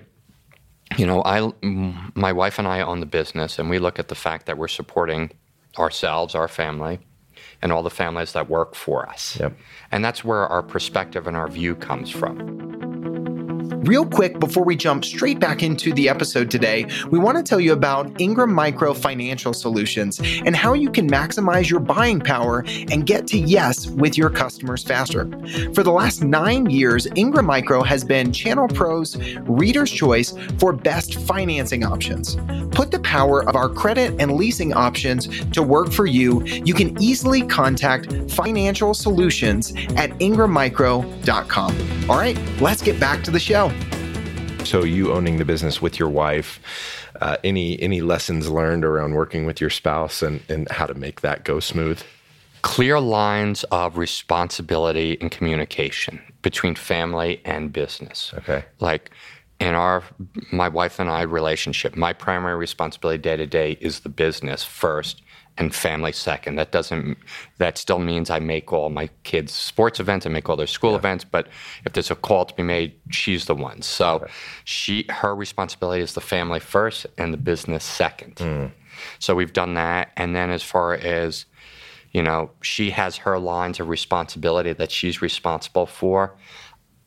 you 0.96 1.06
know, 1.06 1.22
I, 1.24 1.52
my 2.14 2.32
wife 2.32 2.58
and 2.58 2.68
I 2.68 2.80
own 2.80 3.00
the 3.00 3.06
business, 3.06 3.58
and 3.58 3.70
we 3.70 3.78
look 3.78 3.98
at 3.98 4.08
the 4.08 4.14
fact 4.14 4.46
that 4.46 4.58
we're 4.58 4.68
supporting 4.68 5.30
ourselves, 5.78 6.34
our 6.34 6.48
family, 6.48 7.00
and 7.62 7.72
all 7.72 7.82
the 7.82 7.90
families 7.90 8.32
that 8.32 8.48
work 8.48 8.74
for 8.74 9.08
us. 9.08 9.38
Yep. 9.40 9.56
And 9.90 10.04
that's 10.04 10.24
where 10.24 10.46
our 10.46 10.62
perspective 10.62 11.26
and 11.26 11.36
our 11.36 11.48
view 11.48 11.74
comes 11.74 12.10
from. 12.10 12.93
Real 13.84 14.06
quick, 14.06 14.40
before 14.40 14.64
we 14.64 14.76
jump 14.76 15.04
straight 15.04 15.38
back 15.38 15.62
into 15.62 15.92
the 15.92 16.08
episode 16.08 16.50
today, 16.50 16.86
we 17.10 17.18
want 17.18 17.36
to 17.36 17.42
tell 17.42 17.60
you 17.60 17.74
about 17.74 18.18
Ingram 18.18 18.50
Micro 18.50 18.94
Financial 18.94 19.52
Solutions 19.52 20.22
and 20.46 20.56
how 20.56 20.72
you 20.72 20.90
can 20.90 21.06
maximize 21.06 21.68
your 21.68 21.80
buying 21.80 22.18
power 22.18 22.64
and 22.66 23.04
get 23.04 23.26
to 23.26 23.38
yes 23.38 23.86
with 23.88 24.16
your 24.16 24.30
customers 24.30 24.82
faster. 24.82 25.28
For 25.74 25.82
the 25.82 25.90
last 25.90 26.24
nine 26.24 26.70
years, 26.70 27.06
Ingram 27.14 27.44
Micro 27.44 27.82
has 27.82 28.04
been 28.04 28.32
Channel 28.32 28.68
Pro's 28.68 29.18
reader's 29.40 29.90
choice 29.90 30.34
for 30.58 30.72
best 30.72 31.16
financing 31.16 31.84
options. 31.84 32.36
Put 32.74 32.90
the 32.90 33.00
power 33.00 33.46
of 33.46 33.54
our 33.54 33.68
credit 33.68 34.14
and 34.18 34.32
leasing 34.32 34.72
options 34.72 35.28
to 35.50 35.62
work 35.62 35.92
for 35.92 36.06
you. 36.06 36.42
You 36.44 36.72
can 36.72 37.00
easily 37.02 37.42
contact 37.42 38.30
Financial 38.30 38.94
Solutions 38.94 39.74
at 39.96 40.08
ingrammicro.com. 40.20 42.10
All 42.10 42.16
right, 42.16 42.38
let's 42.62 42.80
get 42.80 42.98
back 42.98 43.22
to 43.24 43.30
the 43.30 43.38
show. 43.38 43.73
So 44.64 44.82
you 44.82 45.12
owning 45.12 45.38
the 45.38 45.44
business 45.44 45.82
with 45.82 45.98
your 45.98 46.08
wife, 46.08 46.60
uh, 47.20 47.36
any 47.44 47.80
any 47.80 48.00
lessons 48.00 48.50
learned 48.50 48.84
around 48.84 49.14
working 49.14 49.46
with 49.46 49.60
your 49.60 49.70
spouse 49.70 50.22
and, 50.22 50.42
and 50.48 50.70
how 50.70 50.86
to 50.86 50.94
make 50.94 51.20
that 51.20 51.44
go 51.44 51.60
smooth? 51.60 52.02
Clear 52.62 52.98
lines 52.98 53.64
of 53.64 53.98
responsibility 53.98 55.18
and 55.20 55.30
communication 55.30 56.20
between 56.42 56.74
family 56.74 57.40
and 57.44 57.72
business. 57.72 58.32
Okay. 58.38 58.64
like 58.80 59.10
in 59.60 59.74
our 59.74 60.02
my 60.50 60.68
wife 60.68 60.98
and 60.98 61.08
I 61.08 61.22
relationship, 61.22 61.96
my 61.96 62.12
primary 62.12 62.56
responsibility 62.56 63.18
day 63.18 63.36
to 63.36 63.46
day 63.46 63.78
is 63.80 64.00
the 64.00 64.08
business 64.08 64.64
first 64.64 65.22
and 65.56 65.74
family 65.74 66.12
second. 66.12 66.56
That 66.56 66.72
doesn't 66.72 67.16
that 67.58 67.78
still 67.78 67.98
means 67.98 68.30
I 68.30 68.38
make 68.40 68.72
all 68.72 68.90
my 68.90 69.08
kids' 69.22 69.52
sports 69.52 70.00
events, 70.00 70.26
I 70.26 70.28
make 70.30 70.48
all 70.48 70.56
their 70.56 70.66
school 70.66 70.96
events, 70.96 71.24
but 71.24 71.48
if 71.84 71.92
there's 71.92 72.10
a 72.10 72.16
call 72.16 72.44
to 72.44 72.54
be 72.54 72.62
made, 72.62 72.94
she's 73.10 73.46
the 73.46 73.54
one. 73.54 73.82
So 73.82 74.26
she 74.64 75.06
her 75.08 75.34
responsibility 75.34 76.02
is 76.02 76.14
the 76.14 76.20
family 76.20 76.60
first 76.60 77.06
and 77.18 77.32
the 77.32 77.38
business 77.38 77.84
second. 77.84 78.36
Mm. 78.36 78.72
So 79.18 79.34
we've 79.34 79.52
done 79.52 79.74
that. 79.74 80.12
And 80.16 80.34
then 80.34 80.50
as 80.50 80.62
far 80.62 80.94
as 80.94 81.46
you 82.12 82.22
know, 82.22 82.50
she 82.62 82.90
has 82.90 83.16
her 83.18 83.38
lines 83.38 83.80
of 83.80 83.88
responsibility 83.88 84.72
that 84.72 84.92
she's 84.92 85.20
responsible 85.20 85.84
for. 85.84 86.36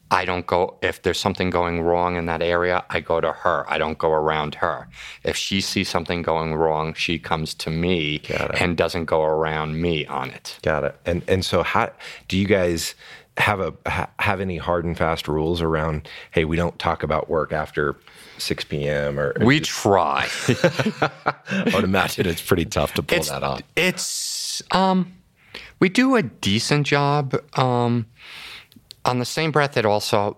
I 0.09 0.23
don't 0.23 0.47
go, 0.47 0.77
if 0.81 1.01
there's 1.01 1.19
something 1.19 1.49
going 1.49 1.81
wrong 1.81 2.15
in 2.15 2.27
that 2.27 2.41
area, 2.41 2.85
I 2.89 3.01
go 3.01 3.19
to 3.19 3.33
her. 3.33 3.65
I 3.67 3.77
don't 3.77 3.97
go 3.97 4.11
around 4.11 4.55
her. 4.55 4.87
If 5.23 5.35
she 5.35 5.59
sees 5.59 5.89
something 5.89 6.21
going 6.21 6.55
wrong, 6.55 6.93
she 6.93 7.19
comes 7.19 7.53
to 7.55 7.69
me 7.69 8.21
and 8.59 8.77
doesn't 8.77 9.05
go 9.05 9.23
around 9.23 9.81
me 9.81 10.05
on 10.05 10.29
it. 10.29 10.59
Got 10.61 10.85
it. 10.85 10.95
And 11.05 11.23
and 11.27 11.43
so 11.43 11.61
how 11.61 11.91
do 12.29 12.37
you 12.37 12.47
guys 12.47 12.95
have 13.37 13.59
a 13.59 13.73
ha, 13.85 14.09
have 14.19 14.39
any 14.39 14.57
hard 14.57 14.85
and 14.85 14.97
fast 14.97 15.27
rules 15.27 15.61
around? 15.61 16.07
Hey, 16.31 16.45
we 16.45 16.55
don't 16.55 16.79
talk 16.79 17.03
about 17.03 17.29
work 17.29 17.51
after 17.51 17.97
six 18.37 18.63
p.m. 18.63 19.19
or 19.19 19.33
We 19.41 19.59
try. 19.59 20.29
I 20.47 21.71
would 21.73 21.83
imagine 21.83 22.27
it's 22.27 22.41
pretty 22.41 22.65
tough 22.65 22.93
to 22.93 23.03
pull 23.03 23.17
it's, 23.17 23.29
that 23.29 23.43
off. 23.43 23.61
It's 23.75 24.63
um, 24.71 25.11
we 25.79 25.89
do 25.89 26.15
a 26.15 26.23
decent 26.23 26.87
job. 26.87 27.35
Um, 27.59 28.05
on 29.07 29.19
the 29.19 29.25
same 29.25 29.51
breath, 29.51 29.77
it 29.77 29.85
also 29.85 30.37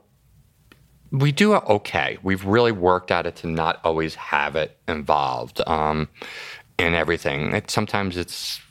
we 1.12 1.32
do 1.32 1.56
okay. 1.56 2.18
We've 2.22 2.46
really 2.46 2.72
worked 2.72 3.12
at 3.12 3.26
it 3.26 3.36
to 3.38 3.48
not 3.48 3.80
always 3.84 4.16
have 4.16 4.56
it 4.56 4.78
involved 4.88 5.62
um, 5.68 6.08
in 6.78 6.94
everything. 6.94 7.54
It, 7.56 7.72
sometimes 7.72 8.16
it's 8.16 8.62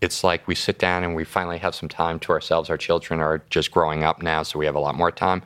it's 0.00 0.22
like 0.22 0.46
we 0.46 0.54
sit 0.54 0.78
down 0.78 1.04
and 1.04 1.14
we 1.14 1.24
finally 1.24 1.58
have 1.58 1.74
some 1.74 1.88
time 1.88 2.18
to 2.20 2.32
ourselves. 2.32 2.70
Our 2.70 2.76
children 2.76 3.20
are 3.20 3.42
just 3.50 3.70
growing 3.70 4.04
up 4.04 4.22
now, 4.22 4.42
so 4.42 4.58
we 4.58 4.66
have 4.66 4.74
a 4.74 4.80
lot 4.80 4.94
more 4.94 5.10
time. 5.10 5.42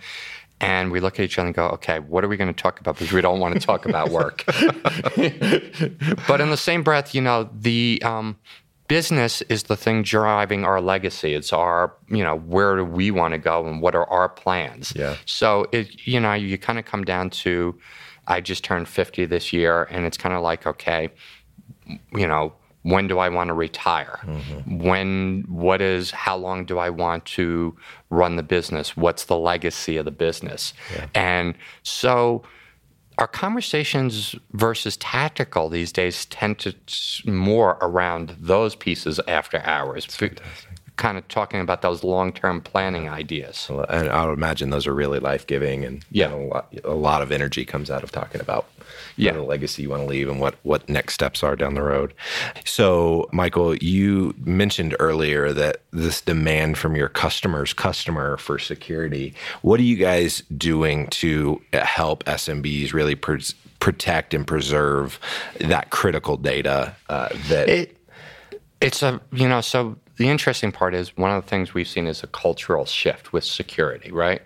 And 0.60 0.92
we 0.92 1.00
look 1.00 1.18
at 1.18 1.24
each 1.24 1.38
other 1.38 1.46
and 1.46 1.54
go, 1.56 1.68
okay, 1.70 1.98
what 1.98 2.22
are 2.22 2.28
we 2.28 2.36
going 2.36 2.52
to 2.52 2.62
talk 2.62 2.78
about? 2.78 2.96
Because 2.96 3.12
we 3.12 3.20
don't 3.20 3.40
want 3.40 3.54
to 3.54 3.60
talk 3.60 3.84
about 3.84 4.10
work. 4.10 4.44
but 4.46 6.40
in 6.40 6.50
the 6.50 6.56
same 6.56 6.84
breath, 6.84 7.16
you 7.16 7.20
know, 7.20 7.50
the 7.52 8.00
um, 8.04 8.38
business 8.92 9.40
is 9.48 9.62
the 9.62 9.76
thing 9.84 10.02
driving 10.02 10.66
our 10.66 10.78
legacy. 10.78 11.32
It's 11.32 11.50
our, 11.50 11.94
you 12.10 12.22
know, 12.22 12.36
where 12.36 12.76
do 12.76 12.84
we 12.84 13.10
want 13.10 13.32
to 13.32 13.38
go 13.38 13.66
and 13.66 13.80
what 13.80 13.94
are 13.94 14.06
our 14.10 14.28
plans? 14.28 14.92
Yeah. 14.94 15.16
So 15.24 15.66
it, 15.72 16.06
you 16.06 16.20
know, 16.20 16.34
you 16.34 16.58
kind 16.58 16.78
of 16.78 16.84
come 16.84 17.02
down 17.02 17.30
to, 17.30 17.78
I 18.26 18.42
just 18.42 18.64
turned 18.64 18.86
50 18.86 19.24
this 19.24 19.50
year, 19.50 19.84
and 19.84 20.04
it's 20.04 20.18
kind 20.18 20.34
of 20.34 20.42
like, 20.42 20.66
okay, 20.66 21.08
you 22.14 22.26
know, 22.26 22.52
when 22.82 23.08
do 23.08 23.18
I 23.18 23.30
want 23.30 23.48
to 23.48 23.54
retire? 23.54 24.20
Mm-hmm. 24.24 24.82
When, 24.86 25.44
what 25.48 25.80
is, 25.80 26.10
how 26.10 26.36
long 26.36 26.66
do 26.66 26.76
I 26.76 26.90
want 26.90 27.24
to 27.36 27.74
run 28.10 28.36
the 28.36 28.42
business? 28.42 28.94
What's 28.94 29.24
the 29.24 29.38
legacy 29.38 29.96
of 29.96 30.04
the 30.04 30.10
business? 30.10 30.74
Yeah. 30.94 31.06
And 31.14 31.54
so 31.82 32.42
our 33.18 33.26
conversations 33.28 34.34
versus 34.52 34.96
tactical 34.96 35.68
these 35.68 35.92
days 35.92 36.26
tend 36.26 36.58
to 36.60 36.74
more 37.26 37.78
around 37.80 38.36
those 38.40 38.74
pieces 38.74 39.20
after 39.28 39.60
hours. 39.64 40.06
Kind 41.02 41.18
of 41.18 41.26
talking 41.26 41.58
about 41.60 41.82
those 41.82 42.04
long 42.04 42.32
term 42.32 42.60
planning 42.60 43.08
ideas. 43.08 43.68
And 43.88 44.08
I 44.08 44.24
would 44.24 44.34
imagine 44.38 44.70
those 44.70 44.86
are 44.86 44.94
really 44.94 45.18
life 45.18 45.48
giving, 45.48 45.84
and 45.84 46.04
Yeah. 46.12 46.32
a 46.32 46.36
lot, 46.36 46.72
a 46.84 46.94
lot 46.94 47.22
of 47.22 47.32
energy 47.32 47.64
comes 47.64 47.90
out 47.90 48.04
of 48.04 48.12
talking 48.12 48.40
about 48.40 48.66
Yeah. 49.16 49.32
the 49.32 49.42
legacy 49.42 49.82
you 49.82 49.90
want 49.90 50.02
to 50.02 50.06
leave 50.08 50.28
and 50.28 50.38
what 50.38 50.54
what 50.62 50.88
next 50.88 51.14
steps 51.14 51.42
are 51.42 51.56
down 51.56 51.74
the 51.74 51.82
road. 51.82 52.14
So, 52.64 53.28
Michael, 53.32 53.74
you 53.78 54.32
mentioned 54.44 54.94
earlier 55.00 55.52
that 55.52 55.78
this 55.92 56.20
demand 56.20 56.78
from 56.78 56.94
your 56.94 57.08
customers, 57.08 57.72
customer 57.72 58.36
for 58.36 58.60
security. 58.60 59.34
What 59.62 59.80
are 59.80 59.88
you 59.92 59.96
guys 59.96 60.44
doing 60.56 61.08
to 61.08 61.60
help 61.72 62.22
SMBs 62.26 62.92
really 62.92 63.16
protect 63.16 64.34
and 64.34 64.46
preserve 64.46 65.18
that 65.58 65.90
critical 65.90 66.36
data 66.36 66.94
uh, 67.08 67.28
that? 67.48 67.68
It, 67.68 67.96
it's 68.80 69.02
a, 69.02 69.20
you 69.32 69.48
know, 69.48 69.60
so 69.60 69.96
the 70.16 70.28
interesting 70.28 70.72
part 70.72 70.94
is 70.94 71.16
one 71.16 71.30
of 71.30 71.42
the 71.42 71.48
things 71.48 71.74
we've 71.74 71.88
seen 71.88 72.06
is 72.06 72.22
a 72.22 72.26
cultural 72.26 72.84
shift 72.84 73.32
with 73.32 73.44
security, 73.44 74.12
right? 74.12 74.42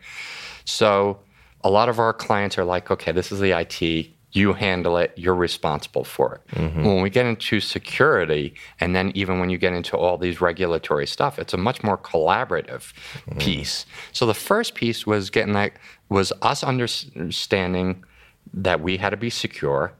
So 0.64 1.18
a 1.62 1.70
lot 1.70 1.88
of 1.88 1.98
our 1.98 2.12
clients 2.12 2.58
are 2.58 2.64
like, 2.64 2.90
okay, 2.90 3.12
this 3.12 3.32
is 3.32 3.40
the 3.40 3.52
IT, 3.52 4.10
you 4.32 4.52
handle 4.52 4.98
it, 4.98 5.12
you're 5.16 5.34
responsible 5.34 6.04
for 6.04 6.34
it. 6.34 6.56
Mm-hmm. 6.56 6.84
When 6.84 7.02
we 7.02 7.10
get 7.10 7.26
into 7.26 7.58
security, 7.58 8.54
and 8.80 8.94
then 8.94 9.10
even 9.14 9.40
when 9.40 9.48
you 9.48 9.58
get 9.58 9.72
into 9.72 9.96
all 9.96 10.18
these 10.18 10.40
regulatory 10.40 11.06
stuff, 11.06 11.38
it's 11.38 11.54
a 11.54 11.56
much 11.56 11.82
more 11.82 11.96
collaborative 11.96 12.92
mm-hmm. 12.92 13.38
piece. 13.38 13.86
So 14.12 14.26
the 14.26 14.34
first 14.34 14.74
piece 14.74 15.06
was 15.06 15.30
getting 15.30 15.54
that, 15.54 15.72
was 16.08 16.32
us 16.42 16.62
understanding 16.62 18.04
that 18.52 18.80
we 18.80 18.98
had 18.98 19.10
to 19.10 19.16
be 19.16 19.30
secure. 19.30 19.92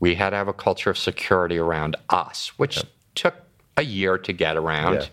We 0.00 0.16
had 0.16 0.30
to 0.30 0.36
have 0.36 0.48
a 0.48 0.52
culture 0.52 0.90
of 0.90 0.98
security 0.98 1.56
around 1.56 1.96
us, 2.10 2.48
which 2.58 2.82
took 3.14 3.34
a 3.76 3.82
year 3.82 4.18
to 4.18 4.32
get 4.32 4.56
around. 4.56 4.94
Yeah. 4.94 5.06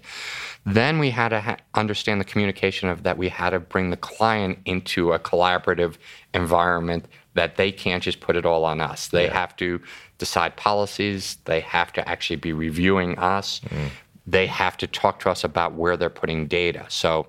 Then 0.65 0.99
we 0.99 1.09
had 1.09 1.29
to 1.29 1.41
ha- 1.41 1.57
understand 1.73 2.21
the 2.21 2.25
communication 2.25 2.87
of 2.89 3.03
that 3.03 3.17
we 3.17 3.29
had 3.29 3.51
to 3.51 3.59
bring 3.59 3.89
the 3.89 3.97
client 3.97 4.59
into 4.65 5.11
a 5.11 5.19
collaborative 5.19 5.97
environment 6.33 7.05
that 7.33 7.55
they 7.55 7.71
can't 7.71 8.03
just 8.03 8.19
put 8.19 8.35
it 8.35 8.45
all 8.45 8.65
on 8.65 8.79
us. 8.79 9.07
They 9.07 9.27
have 9.27 9.55
to 9.57 9.81
decide 10.17 10.55
policies, 10.57 11.37
they 11.45 11.61
have 11.61 11.91
to 11.93 12.07
actually 12.07 12.35
be 12.35 12.53
reviewing 12.53 13.17
us. 13.17 13.59
Mm-hmm. 13.61 13.87
They 14.27 14.45
have 14.47 14.77
to 14.77 14.87
talk 14.87 15.19
to 15.21 15.31
us 15.31 15.43
about 15.43 15.73
where 15.73 15.97
they're 15.97 16.09
putting 16.09 16.45
data. 16.45 16.85
So 16.89 17.27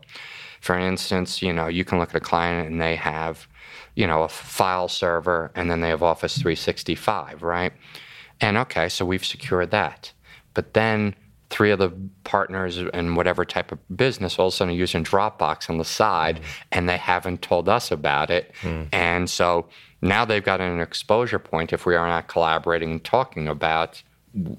for 0.60 0.78
instance, 0.78 1.42
you 1.42 1.52
know, 1.52 1.66
you 1.66 1.84
can 1.84 1.98
look 1.98 2.10
at 2.10 2.16
a 2.16 2.20
client 2.20 2.68
and 2.68 2.80
they 2.80 2.96
have, 2.96 3.48
you 3.96 4.06
know, 4.06 4.22
a 4.22 4.28
file 4.28 4.88
server 4.88 5.50
and 5.54 5.70
then 5.70 5.80
they 5.80 5.88
have 5.88 6.02
Office 6.02 6.34
365, 6.36 7.42
right? 7.42 7.72
And 8.40 8.56
okay, 8.58 8.88
so 8.88 9.04
we've 9.04 9.24
secured 9.24 9.70
that. 9.72 10.12
But 10.54 10.74
then 10.74 11.14
three 11.52 11.71
of 11.71 11.78
the 11.78 11.92
partners 12.25 12.78
in 12.78 13.14
whatever 13.14 13.44
type 13.44 13.71
of 13.73 13.78
business 13.94 14.38
all 14.38 14.49
of 14.49 14.54
a 14.54 14.56
sudden 14.56 14.75
are 14.75 14.76
using 14.76 15.04
Dropbox 15.04 15.68
on 15.68 15.76
the 15.76 15.85
side 15.85 16.40
and 16.73 16.88
they 16.88 16.97
haven't 16.97 17.42
told 17.42 17.68
us 17.68 17.90
about 17.90 18.30
it. 18.30 18.52
Mm. 18.62 18.88
And 18.90 19.28
so 19.28 19.68
now 20.00 20.25
they've 20.25 20.42
got 20.42 20.62
an 20.62 20.80
exposure 20.80 21.38
point 21.38 21.73
if 21.73 21.85
we 21.85 21.94
are 21.94 22.09
not 22.09 22.26
collaborating 22.26 22.90
and 22.90 23.04
talking 23.04 23.49
about 23.49 24.02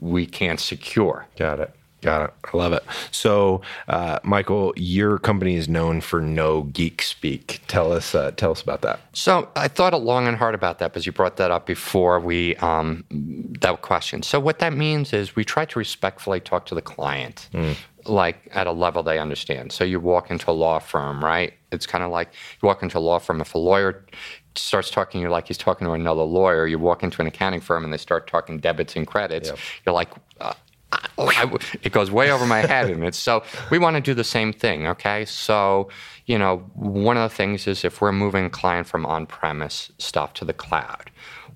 we 0.02 0.28
can't 0.28 0.60
secure. 0.60 1.26
Got 1.36 1.60
it. 1.60 1.76
Got 2.04 2.24
it. 2.26 2.34
I 2.54 2.58
love 2.58 2.74
it. 2.74 2.84
So, 3.12 3.62
uh, 3.88 4.20
Michael, 4.24 4.74
your 4.76 5.18
company 5.18 5.56
is 5.56 5.70
known 5.70 6.02
for 6.02 6.20
no 6.20 6.64
geek 6.64 7.02
speak. 7.02 7.62
Tell 7.68 7.94
us, 7.94 8.14
uh, 8.14 8.32
tell 8.32 8.52
us 8.52 8.62
about 8.62 8.82
that. 8.82 9.00
So, 9.14 9.48
I 9.56 9.70
thought 9.70 9.94
a 9.94 9.98
long 9.98 10.28
and 10.28 10.36
hard 10.36 10.54
about 10.54 10.80
that 10.80 10.92
because 10.92 11.06
you 11.06 11.14
brought 11.14 11.38
that 11.38 11.50
up 11.50 11.66
before 11.66 12.20
we 12.20 12.58
um, 12.58 13.06
that 13.10 13.82
question. 13.82 14.22
So, 14.22 14.38
what 14.38 14.60
that 14.60 14.74
means 14.74 15.14
is 15.14 15.36
we 15.38 15.46
try 15.46 15.64
to 15.64 15.80
respectfully 15.80 16.42
talk 16.42 16.66
to 16.68 16.76
the 16.76 16.82
client. 16.82 17.48
Mm. 17.54 17.78
Like 18.06 18.50
at 18.52 18.68
a 18.68 18.74
level 18.74 19.02
they 19.02 19.18
understand. 19.18 19.72
So 19.72 19.86
you 19.86 19.98
walk 19.98 20.30
into 20.30 20.52
a 20.52 20.52
law 20.52 20.80
firm, 20.80 21.24
right? 21.24 21.54
It's 21.72 21.88
kind 21.88 22.04
of 22.04 22.12
like 22.12 22.34
you 22.62 22.68
walk 22.68 22.84
into 22.84 22.98
a 22.98 23.00
law 23.00 23.18
firm. 23.18 23.40
If 23.40 23.56
a 23.56 23.58
lawyer 23.58 24.06
starts 24.56 24.92
talking 24.92 25.22
to 25.22 25.24
you 25.24 25.30
like 25.30 25.48
he's 25.48 25.58
talking 25.58 25.86
to 25.86 25.94
another 25.94 26.24
lawyer. 26.24 26.68
You 26.68 26.80
walk 26.80 27.04
into 27.04 27.22
an 27.22 27.28
accounting 27.28 27.62
firm 27.62 27.84
and 27.84 27.94
they 27.94 27.98
start 27.98 28.28
talking 28.28 28.60
debits 28.60 28.96
and 28.96 29.08
credits. 29.08 29.50
Yep. 29.50 29.58
You're 29.86 29.94
like, 29.94 30.10
uh, 30.40 30.54
I, 31.36 31.52
it 31.82 31.92
goes 31.92 32.12
way 32.12 32.32
over 32.32 32.46
my 32.46 32.60
head 32.60 32.90
and 32.90 33.04
it's 33.04 33.18
so 33.18 33.44
we 33.70 33.80
want 33.80 33.96
to 33.96 34.02
do 34.02 34.14
the 34.14 34.24
same 34.24 34.54
thing 34.54 34.88
okay? 34.88 35.26
So 35.26 35.90
you 36.26 36.38
know 36.38 36.58
one 36.76 37.18
of 37.18 37.30
the 37.30 37.36
things 37.36 37.68
is 37.68 37.84
if 37.84 38.02
we're 38.02 38.12
moving 38.12 38.50
client 38.50 38.88
from 38.88 39.06
on-premise 39.06 39.92
stuff 39.98 40.34
to 40.36 40.46
the 40.46 40.54
cloud 40.54 41.12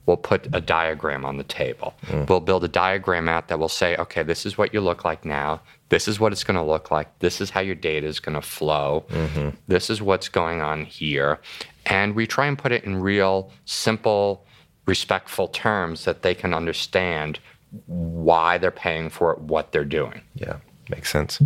we'll 0.06 0.18
put 0.18 0.48
a 0.54 0.62
diagram 0.62 1.26
on 1.26 1.38
the 1.38 1.44
table. 1.44 1.94
Mm. 2.08 2.30
we'll 2.30 2.40
build 2.40 2.64
a 2.64 2.70
diagram 2.70 3.28
out 3.28 3.48
that 3.50 3.60
will 3.60 3.70
say 3.70 3.96
okay 3.98 4.24
this 4.24 4.46
is 4.46 4.58
what 4.58 4.74
you 4.74 4.82
look 4.82 5.06
like 5.06 5.26
now. 5.26 5.62
This 5.90 6.08
is 6.10 6.20
what 6.20 6.34
it's 6.34 6.44
going 6.44 6.58
to 6.58 6.64
look 6.64 6.92
like. 6.92 7.20
This 7.20 7.40
is 7.40 7.50
how 7.50 7.62
your 7.62 7.76
data 7.76 8.06
is 8.08 8.20
going 8.20 8.36
to 8.36 8.42
flow. 8.42 9.06
Mm-hmm. 9.10 9.50
this 9.68 9.90
is 9.90 10.02
what's 10.02 10.28
going 10.28 10.62
on 10.62 10.84
here. 10.84 11.40
And 11.86 12.14
we 12.14 12.28
try 12.28 12.46
and 12.46 12.58
put 12.58 12.74
it 12.74 12.84
in 12.84 13.00
real 13.00 13.52
simple 13.64 14.46
respectful 14.88 15.50
terms 15.50 16.06
that 16.06 16.24
they 16.24 16.34
can 16.34 16.54
understand 16.54 17.40
why 17.86 18.58
they're 18.58 18.72
paying 18.72 19.10
for 19.10 19.34
it, 19.34 19.40
what 19.40 19.72
they're 19.72 19.86
doing. 19.86 20.22
Yeah, 20.36 20.58
makes 20.90 21.12
sense. 21.12 21.42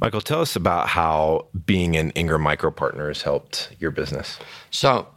Michael, 0.00 0.20
tell 0.20 0.40
us 0.40 0.56
about 0.56 0.88
how 0.88 1.46
being 1.66 1.96
an 1.96 2.10
Ingram 2.10 2.42
Micro 2.42 2.70
partner 2.70 3.08
has 3.08 3.22
helped 3.22 3.70
your 3.78 3.90
business. 3.90 4.38
So, 4.70 5.08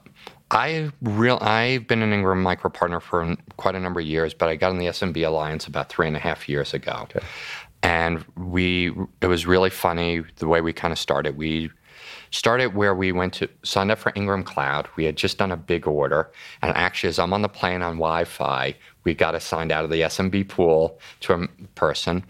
I 0.51 0.91
real 1.01 1.39
I've 1.41 1.87
been 1.87 2.01
an 2.03 2.13
Ingram 2.13 2.43
Micro 2.43 2.69
partner 2.69 2.99
for 2.99 3.35
quite 3.57 3.75
a 3.75 3.79
number 3.79 3.99
of 3.99 4.05
years, 4.05 4.33
but 4.33 4.49
I 4.49 4.55
got 4.55 4.71
in 4.71 4.77
the 4.77 4.85
SMB 4.87 5.25
Alliance 5.25 5.65
about 5.65 5.89
three 5.89 6.05
and 6.05 6.15
a 6.15 6.19
half 6.19 6.47
years 6.47 6.73
ago, 6.73 6.91
okay. 7.03 7.21
and 7.81 8.23
we 8.37 8.91
it 9.21 9.27
was 9.27 9.47
really 9.47 9.71
funny 9.71 10.23
the 10.37 10.47
way 10.47 10.61
we 10.61 10.73
kind 10.73 10.91
of 10.91 10.99
started. 10.99 11.37
We 11.37 11.71
started 12.29 12.75
where 12.75 12.93
we 12.93 13.11
went 13.11 13.33
to 13.35 13.47
signed 13.63 13.89
up 13.89 13.97
for 13.97 14.11
Ingram 14.15 14.43
Cloud. 14.43 14.87
We 14.95 15.05
had 15.05 15.15
just 15.15 15.37
done 15.37 15.51
a 15.51 15.57
big 15.57 15.87
order, 15.87 16.29
and 16.61 16.75
actually, 16.75 17.09
as 17.09 17.19
I'm 17.19 17.33
on 17.33 17.41
the 17.41 17.49
plane 17.49 17.81
on 17.81 17.95
Wi-Fi, 17.95 18.75
we 19.03 19.13
got 19.13 19.35
assigned 19.35 19.71
out 19.71 19.83
of 19.83 19.89
the 19.89 20.01
SMB 20.01 20.49
pool 20.49 20.99
to 21.21 21.33
a 21.33 21.47
person. 21.75 22.23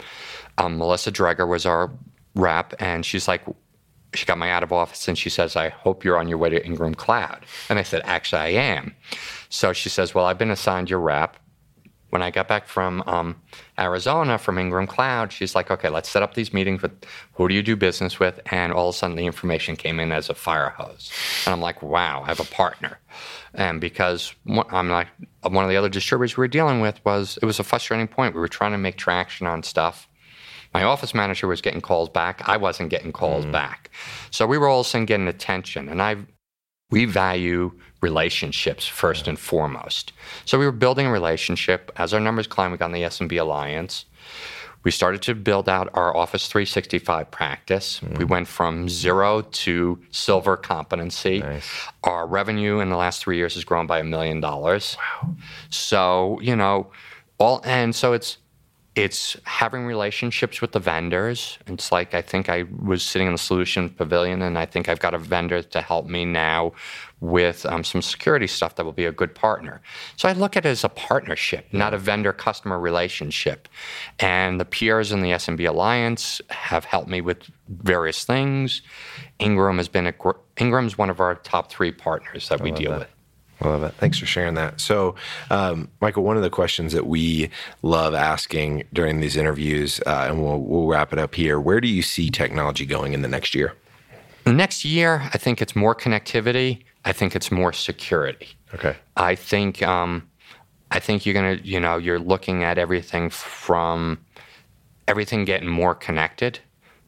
Um, 0.58 0.78
Melissa 0.78 1.12
Dreger 1.12 1.48
was 1.48 1.66
our 1.66 1.90
rep, 2.34 2.74
and 2.78 3.04
she's 3.04 3.28
like, 3.28 3.42
she 4.14 4.26
got 4.26 4.38
my 4.38 4.50
out 4.50 4.62
of 4.62 4.72
office 4.72 5.08
and 5.08 5.18
she 5.18 5.28
says, 5.28 5.56
I 5.56 5.68
hope 5.70 6.04
you're 6.04 6.18
on 6.18 6.28
your 6.28 6.38
way 6.38 6.48
to 6.48 6.64
Ingram 6.64 6.94
Cloud. 6.94 7.44
And 7.68 7.78
I 7.78 7.82
said, 7.82 8.00
Actually, 8.04 8.42
I 8.42 8.48
am. 8.50 8.94
So 9.48 9.72
she 9.72 9.88
says, 9.88 10.14
Well, 10.14 10.24
I've 10.24 10.38
been 10.38 10.52
assigned 10.52 10.88
your 10.88 11.00
rep 11.00 11.36
when 12.14 12.22
I 12.22 12.30
got 12.30 12.46
back 12.46 12.68
from 12.68 13.02
um, 13.06 13.34
Arizona 13.76 14.38
from 14.38 14.56
Ingram 14.56 14.86
Cloud, 14.86 15.32
she's 15.32 15.56
like, 15.56 15.68
okay, 15.68 15.88
let's 15.88 16.08
set 16.08 16.22
up 16.22 16.34
these 16.34 16.54
meetings 16.54 16.80
with 16.80 16.92
who 17.32 17.48
do 17.48 17.54
you 17.56 17.62
do 17.62 17.74
business 17.74 18.20
with? 18.20 18.38
And 18.52 18.72
all 18.72 18.90
of 18.90 18.94
a 18.94 18.98
sudden 18.98 19.16
the 19.16 19.26
information 19.26 19.74
came 19.74 19.98
in 19.98 20.12
as 20.12 20.30
a 20.30 20.34
fire 20.34 20.70
hose. 20.70 21.10
And 21.44 21.52
I'm 21.52 21.60
like, 21.60 21.82
wow, 21.82 22.22
I 22.22 22.26
have 22.26 22.38
a 22.38 22.44
partner. 22.44 23.00
And 23.52 23.80
because 23.80 24.32
I'm 24.46 24.88
like, 24.88 25.08
one 25.42 25.64
of 25.64 25.70
the 25.70 25.76
other 25.76 25.88
distributors 25.88 26.36
we 26.36 26.42
were 26.42 26.48
dealing 26.48 26.80
with 26.80 27.04
was, 27.04 27.36
it 27.42 27.46
was 27.46 27.58
a 27.58 27.64
frustrating 27.64 28.06
point. 28.06 28.36
We 28.36 28.40
were 28.40 28.46
trying 28.46 28.72
to 28.72 28.78
make 28.78 28.96
traction 28.96 29.48
on 29.48 29.64
stuff. 29.64 30.08
My 30.72 30.84
office 30.84 31.14
manager 31.14 31.48
was 31.48 31.60
getting 31.60 31.80
calls 31.80 32.10
back. 32.10 32.48
I 32.48 32.56
wasn't 32.58 32.90
getting 32.90 33.10
calls 33.10 33.44
mm. 33.44 33.50
back. 33.50 33.90
So 34.30 34.46
we 34.46 34.56
were 34.56 34.68
all 34.68 34.80
of 34.80 34.86
a 34.86 34.88
sudden 34.88 35.06
getting 35.06 35.26
attention. 35.26 35.88
And 35.88 36.00
I 36.00 36.16
we 36.90 37.04
value 37.04 37.72
relationships 38.00 38.86
first 38.86 39.26
and 39.26 39.38
foremost. 39.38 40.12
So 40.44 40.58
we 40.58 40.66
were 40.66 40.72
building 40.72 41.06
a 41.06 41.12
relationship. 41.12 41.90
As 41.96 42.12
our 42.12 42.20
numbers 42.20 42.46
climbed, 42.46 42.72
we 42.72 42.78
got 42.78 42.86
on 42.86 42.92
the 42.92 43.02
SMB 43.02 43.40
Alliance. 43.40 44.04
We 44.84 44.90
started 44.90 45.22
to 45.22 45.34
build 45.34 45.66
out 45.66 45.88
our 45.94 46.14
Office 46.14 46.46
365 46.46 47.30
practice. 47.30 48.00
Mm. 48.00 48.18
We 48.18 48.24
went 48.26 48.46
from 48.46 48.88
zero 48.90 49.40
to 49.40 49.98
silver 50.10 50.58
competency. 50.58 51.40
Nice. 51.40 51.66
Our 52.04 52.26
revenue 52.26 52.80
in 52.80 52.90
the 52.90 52.96
last 52.96 53.22
three 53.22 53.38
years 53.38 53.54
has 53.54 53.64
grown 53.64 53.86
by 53.86 54.00
a 54.00 54.04
million 54.04 54.40
dollars. 54.40 54.98
Wow. 54.98 55.36
So, 55.70 56.38
you 56.42 56.54
know, 56.54 56.90
all 57.38 57.62
and 57.64 57.94
so 57.94 58.12
it's 58.12 58.36
it's 58.96 59.36
having 59.42 59.86
relationships 59.86 60.60
with 60.60 60.70
the 60.72 60.78
vendors. 60.78 61.58
It's 61.66 61.90
like 61.90 62.14
I 62.14 62.22
think 62.22 62.48
I 62.48 62.64
was 62.84 63.02
sitting 63.02 63.26
in 63.26 63.32
the 63.32 63.38
solution 63.38 63.90
pavilion, 63.90 64.40
and 64.42 64.56
I 64.56 64.66
think 64.66 64.88
I've 64.88 65.00
got 65.00 65.14
a 65.14 65.18
vendor 65.18 65.62
to 65.62 65.80
help 65.80 66.06
me 66.06 66.24
now 66.24 66.72
with 67.20 67.66
um, 67.66 67.82
some 67.82 68.02
security 68.02 68.46
stuff 68.46 68.76
that 68.76 68.84
will 68.84 68.92
be 68.92 69.06
a 69.06 69.12
good 69.12 69.34
partner. 69.34 69.80
So 70.16 70.28
I 70.28 70.32
look 70.32 70.56
at 70.56 70.64
it 70.64 70.68
as 70.68 70.84
a 70.84 70.88
partnership, 70.88 71.66
not 71.72 71.94
a 71.94 71.98
vendor 71.98 72.32
customer 72.32 72.78
relationship. 72.78 73.68
And 74.20 74.60
the 74.60 74.64
peers 74.64 75.10
in 75.10 75.22
the 75.22 75.30
SMB 75.30 75.68
Alliance 75.68 76.40
have 76.50 76.84
helped 76.84 77.08
me 77.08 77.20
with 77.20 77.38
various 77.68 78.24
things. 78.24 78.82
Ingram 79.38 79.78
has 79.78 79.88
been 79.88 80.06
a, 80.06 80.14
Ingram's 80.58 80.96
one 80.98 81.10
of 81.10 81.18
our 81.18 81.34
top 81.36 81.70
three 81.70 81.90
partners 81.92 82.48
that 82.48 82.60
I 82.60 82.64
we 82.64 82.70
deal 82.70 82.92
that. 82.92 83.00
with. 83.00 83.13
I 83.60 83.68
love 83.68 83.82
it. 83.84 83.94
Thanks 83.94 84.18
for 84.18 84.26
sharing 84.26 84.54
that. 84.54 84.80
So, 84.80 85.14
um, 85.50 85.88
Michael, 86.00 86.22
one 86.22 86.36
of 86.36 86.42
the 86.42 86.50
questions 86.50 86.92
that 86.92 87.06
we 87.06 87.50
love 87.82 88.14
asking 88.14 88.84
during 88.92 89.20
these 89.20 89.36
interviews, 89.36 90.00
uh, 90.06 90.26
and 90.28 90.42
we'll, 90.42 90.60
we'll 90.60 90.86
wrap 90.86 91.12
it 91.12 91.18
up 91.18 91.34
here. 91.34 91.60
Where 91.60 91.80
do 91.80 91.88
you 91.88 92.02
see 92.02 92.30
technology 92.30 92.84
going 92.84 93.12
in 93.12 93.22
the 93.22 93.28
next 93.28 93.54
year? 93.54 93.74
The 94.44 94.52
next 94.52 94.84
year, 94.84 95.22
I 95.32 95.38
think 95.38 95.62
it's 95.62 95.74
more 95.74 95.94
connectivity. 95.94 96.82
I 97.04 97.12
think 97.12 97.34
it's 97.34 97.50
more 97.50 97.72
security. 97.72 98.48
Okay. 98.74 98.96
I 99.16 99.34
think 99.34 99.82
um, 99.82 100.28
I 100.90 101.00
think 101.00 101.24
you're 101.24 101.34
gonna, 101.34 101.58
you 101.62 101.80
know, 101.80 101.96
you're 101.96 102.18
looking 102.18 102.64
at 102.64 102.76
everything 102.76 103.30
from 103.30 104.18
everything 105.08 105.44
getting 105.44 105.68
more 105.68 105.94
connected 105.94 106.60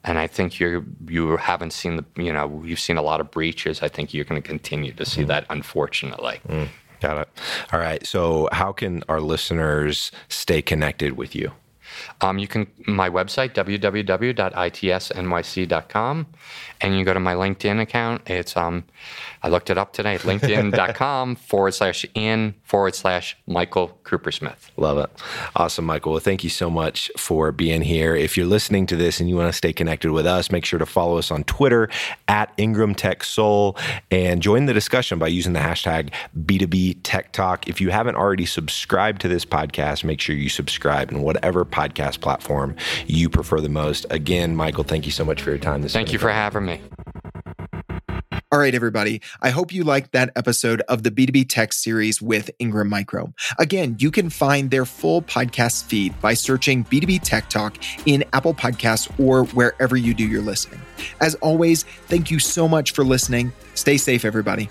and 0.06 0.18
I 0.18 0.28
think 0.28 0.58
you 0.60 0.86
you 1.08 1.36
haven't 1.36 1.72
seen 1.72 1.96
the 1.96 2.22
you 2.22 2.32
know 2.32 2.62
you've 2.64 2.80
seen 2.80 2.96
a 2.96 3.02
lot 3.02 3.20
of 3.20 3.30
breaches. 3.30 3.82
I 3.82 3.88
think 3.88 4.14
you're 4.14 4.24
going 4.24 4.40
to 4.40 4.48
continue 4.48 4.92
to 4.92 5.04
see 5.04 5.24
mm. 5.24 5.26
that, 5.26 5.44
unfortunately. 5.50 6.40
Mm. 6.48 6.68
Got 7.00 7.18
it. 7.18 7.28
All 7.72 7.80
right. 7.80 8.06
So, 8.06 8.48
how 8.52 8.72
can 8.72 9.02
our 9.08 9.20
listeners 9.20 10.12
stay 10.28 10.62
connected 10.62 11.16
with 11.16 11.34
you? 11.34 11.52
Um, 12.20 12.38
you 12.38 12.48
can 12.48 12.66
my 12.86 13.08
website 13.10 13.54
www.itsnyc.com, 13.54 14.26
and 16.80 16.98
you 16.98 17.04
go 17.04 17.14
to 17.14 17.20
my 17.20 17.34
LinkedIn 17.34 17.80
account. 17.80 18.22
It's 18.28 18.56
um, 18.56 18.84
I 19.42 19.48
looked 19.48 19.70
it 19.70 19.78
up 19.78 19.92
today. 19.92 20.18
LinkedIn.com 20.26 21.36
forward 21.36 21.72
slash 21.72 22.04
in 22.14 22.54
forward 22.64 22.94
slash 22.94 23.36
Michael 23.46 23.98
Cooper 24.02 24.32
Smith. 24.32 24.70
Love 24.76 24.98
it. 24.98 25.10
Awesome, 25.54 25.84
Michael. 25.84 26.12
Well, 26.12 26.20
thank 26.20 26.42
you 26.44 26.50
so 26.50 26.68
much 26.68 27.10
for 27.16 27.52
being 27.52 27.82
here. 27.82 28.16
If 28.16 28.36
you're 28.36 28.46
listening 28.46 28.86
to 28.86 28.96
this 28.96 29.20
and 29.20 29.28
you 29.28 29.36
want 29.36 29.48
to 29.48 29.56
stay 29.56 29.72
connected 29.72 30.10
with 30.10 30.26
us, 30.26 30.50
make 30.50 30.64
sure 30.64 30.78
to 30.78 30.86
follow 30.86 31.18
us 31.18 31.30
on 31.30 31.44
Twitter 31.44 31.88
at 32.28 32.52
Ingram 32.56 32.94
Tech 32.94 33.22
Soul 33.22 33.76
and 34.10 34.42
join 34.42 34.66
the 34.66 34.74
discussion 34.74 35.18
by 35.18 35.28
using 35.28 35.52
the 35.52 35.60
hashtag 35.60 36.12
B2B 36.44 36.98
Tech 37.02 37.32
Talk. 37.32 37.68
If 37.68 37.80
you 37.80 37.90
haven't 37.90 38.16
already 38.16 38.46
subscribed 38.46 39.20
to 39.22 39.28
this 39.28 39.44
podcast, 39.44 40.04
make 40.04 40.20
sure 40.20 40.34
you 40.34 40.48
subscribe 40.48 41.10
in 41.10 41.22
whatever 41.22 41.64
podcast 41.64 41.85
platform 41.94 42.76
you 43.06 43.28
prefer 43.28 43.60
the 43.60 43.68
most. 43.68 44.06
Again, 44.10 44.56
Michael, 44.56 44.84
thank 44.84 45.06
you 45.06 45.12
so 45.12 45.24
much 45.24 45.42
for 45.42 45.50
your 45.50 45.58
time 45.58 45.82
this 45.82 45.92
Thank 45.92 46.12
you 46.12 46.18
for 46.18 46.30
having 46.30 46.64
me. 46.64 46.80
All 48.52 48.60
right, 48.60 48.74
everybody. 48.76 49.20
I 49.42 49.50
hope 49.50 49.72
you 49.72 49.82
liked 49.82 50.12
that 50.12 50.30
episode 50.36 50.80
of 50.82 51.02
the 51.02 51.10
B2B 51.10 51.48
Tech 51.48 51.72
series 51.72 52.22
with 52.22 52.48
Ingram 52.60 52.88
Micro. 52.88 53.34
Again, 53.58 53.96
you 53.98 54.12
can 54.12 54.30
find 54.30 54.70
their 54.70 54.84
full 54.84 55.20
podcast 55.22 55.84
feed 55.84 56.18
by 56.20 56.34
searching 56.34 56.84
B2B 56.84 57.22
Tech 57.22 57.50
Talk 57.50 57.76
in 58.06 58.24
Apple 58.32 58.54
Podcasts 58.54 59.12
or 59.18 59.46
wherever 59.46 59.96
you 59.96 60.14
do 60.14 60.24
your 60.24 60.42
listening. 60.42 60.80
As 61.20 61.34
always, 61.36 61.82
thank 62.06 62.30
you 62.30 62.38
so 62.38 62.68
much 62.68 62.92
for 62.92 63.04
listening. 63.04 63.52
Stay 63.74 63.96
safe, 63.96 64.24
everybody. 64.24 64.70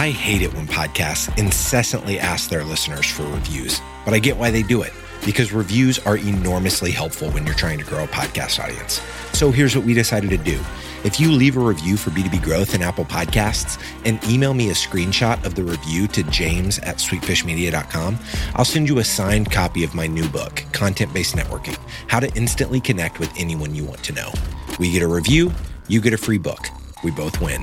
I 0.00 0.08
hate 0.12 0.40
it 0.40 0.54
when 0.54 0.66
podcasts 0.66 1.28
incessantly 1.38 2.18
ask 2.18 2.48
their 2.48 2.64
listeners 2.64 3.04
for 3.04 3.22
reviews, 3.24 3.82
but 4.06 4.14
I 4.14 4.18
get 4.18 4.38
why 4.38 4.50
they 4.50 4.62
do 4.62 4.80
it 4.80 4.94
because 5.26 5.52
reviews 5.52 5.98
are 5.98 6.16
enormously 6.16 6.90
helpful 6.90 7.30
when 7.32 7.44
you're 7.44 7.54
trying 7.54 7.78
to 7.80 7.84
grow 7.84 8.04
a 8.04 8.06
podcast 8.06 8.64
audience. 8.64 9.02
So 9.34 9.50
here's 9.50 9.76
what 9.76 9.84
we 9.84 9.92
decided 9.92 10.30
to 10.30 10.38
do 10.38 10.58
If 11.04 11.20
you 11.20 11.30
leave 11.30 11.58
a 11.58 11.60
review 11.60 11.98
for 11.98 12.08
B2B 12.08 12.42
Growth 12.42 12.74
in 12.74 12.80
Apple 12.80 13.04
Podcasts 13.04 13.78
and 14.06 14.18
email 14.24 14.54
me 14.54 14.70
a 14.70 14.72
screenshot 14.72 15.44
of 15.44 15.54
the 15.54 15.64
review 15.64 16.06
to 16.06 16.22
james 16.22 16.78
at 16.78 16.96
sweetfishmedia.com, 16.96 18.18
I'll 18.54 18.64
send 18.64 18.88
you 18.88 19.00
a 19.00 19.04
signed 19.04 19.52
copy 19.52 19.84
of 19.84 19.94
my 19.94 20.06
new 20.06 20.26
book, 20.30 20.64
Content 20.72 21.12
Based 21.12 21.36
Networking 21.36 21.78
How 22.06 22.20
to 22.20 22.34
Instantly 22.34 22.80
Connect 22.80 23.18
with 23.18 23.30
Anyone 23.36 23.74
You 23.74 23.84
Want 23.84 24.02
to 24.04 24.14
Know. 24.14 24.32
We 24.78 24.92
get 24.92 25.02
a 25.02 25.08
review, 25.08 25.52
you 25.88 26.00
get 26.00 26.14
a 26.14 26.18
free 26.18 26.38
book. 26.38 26.68
We 27.04 27.10
both 27.10 27.42
win. 27.42 27.62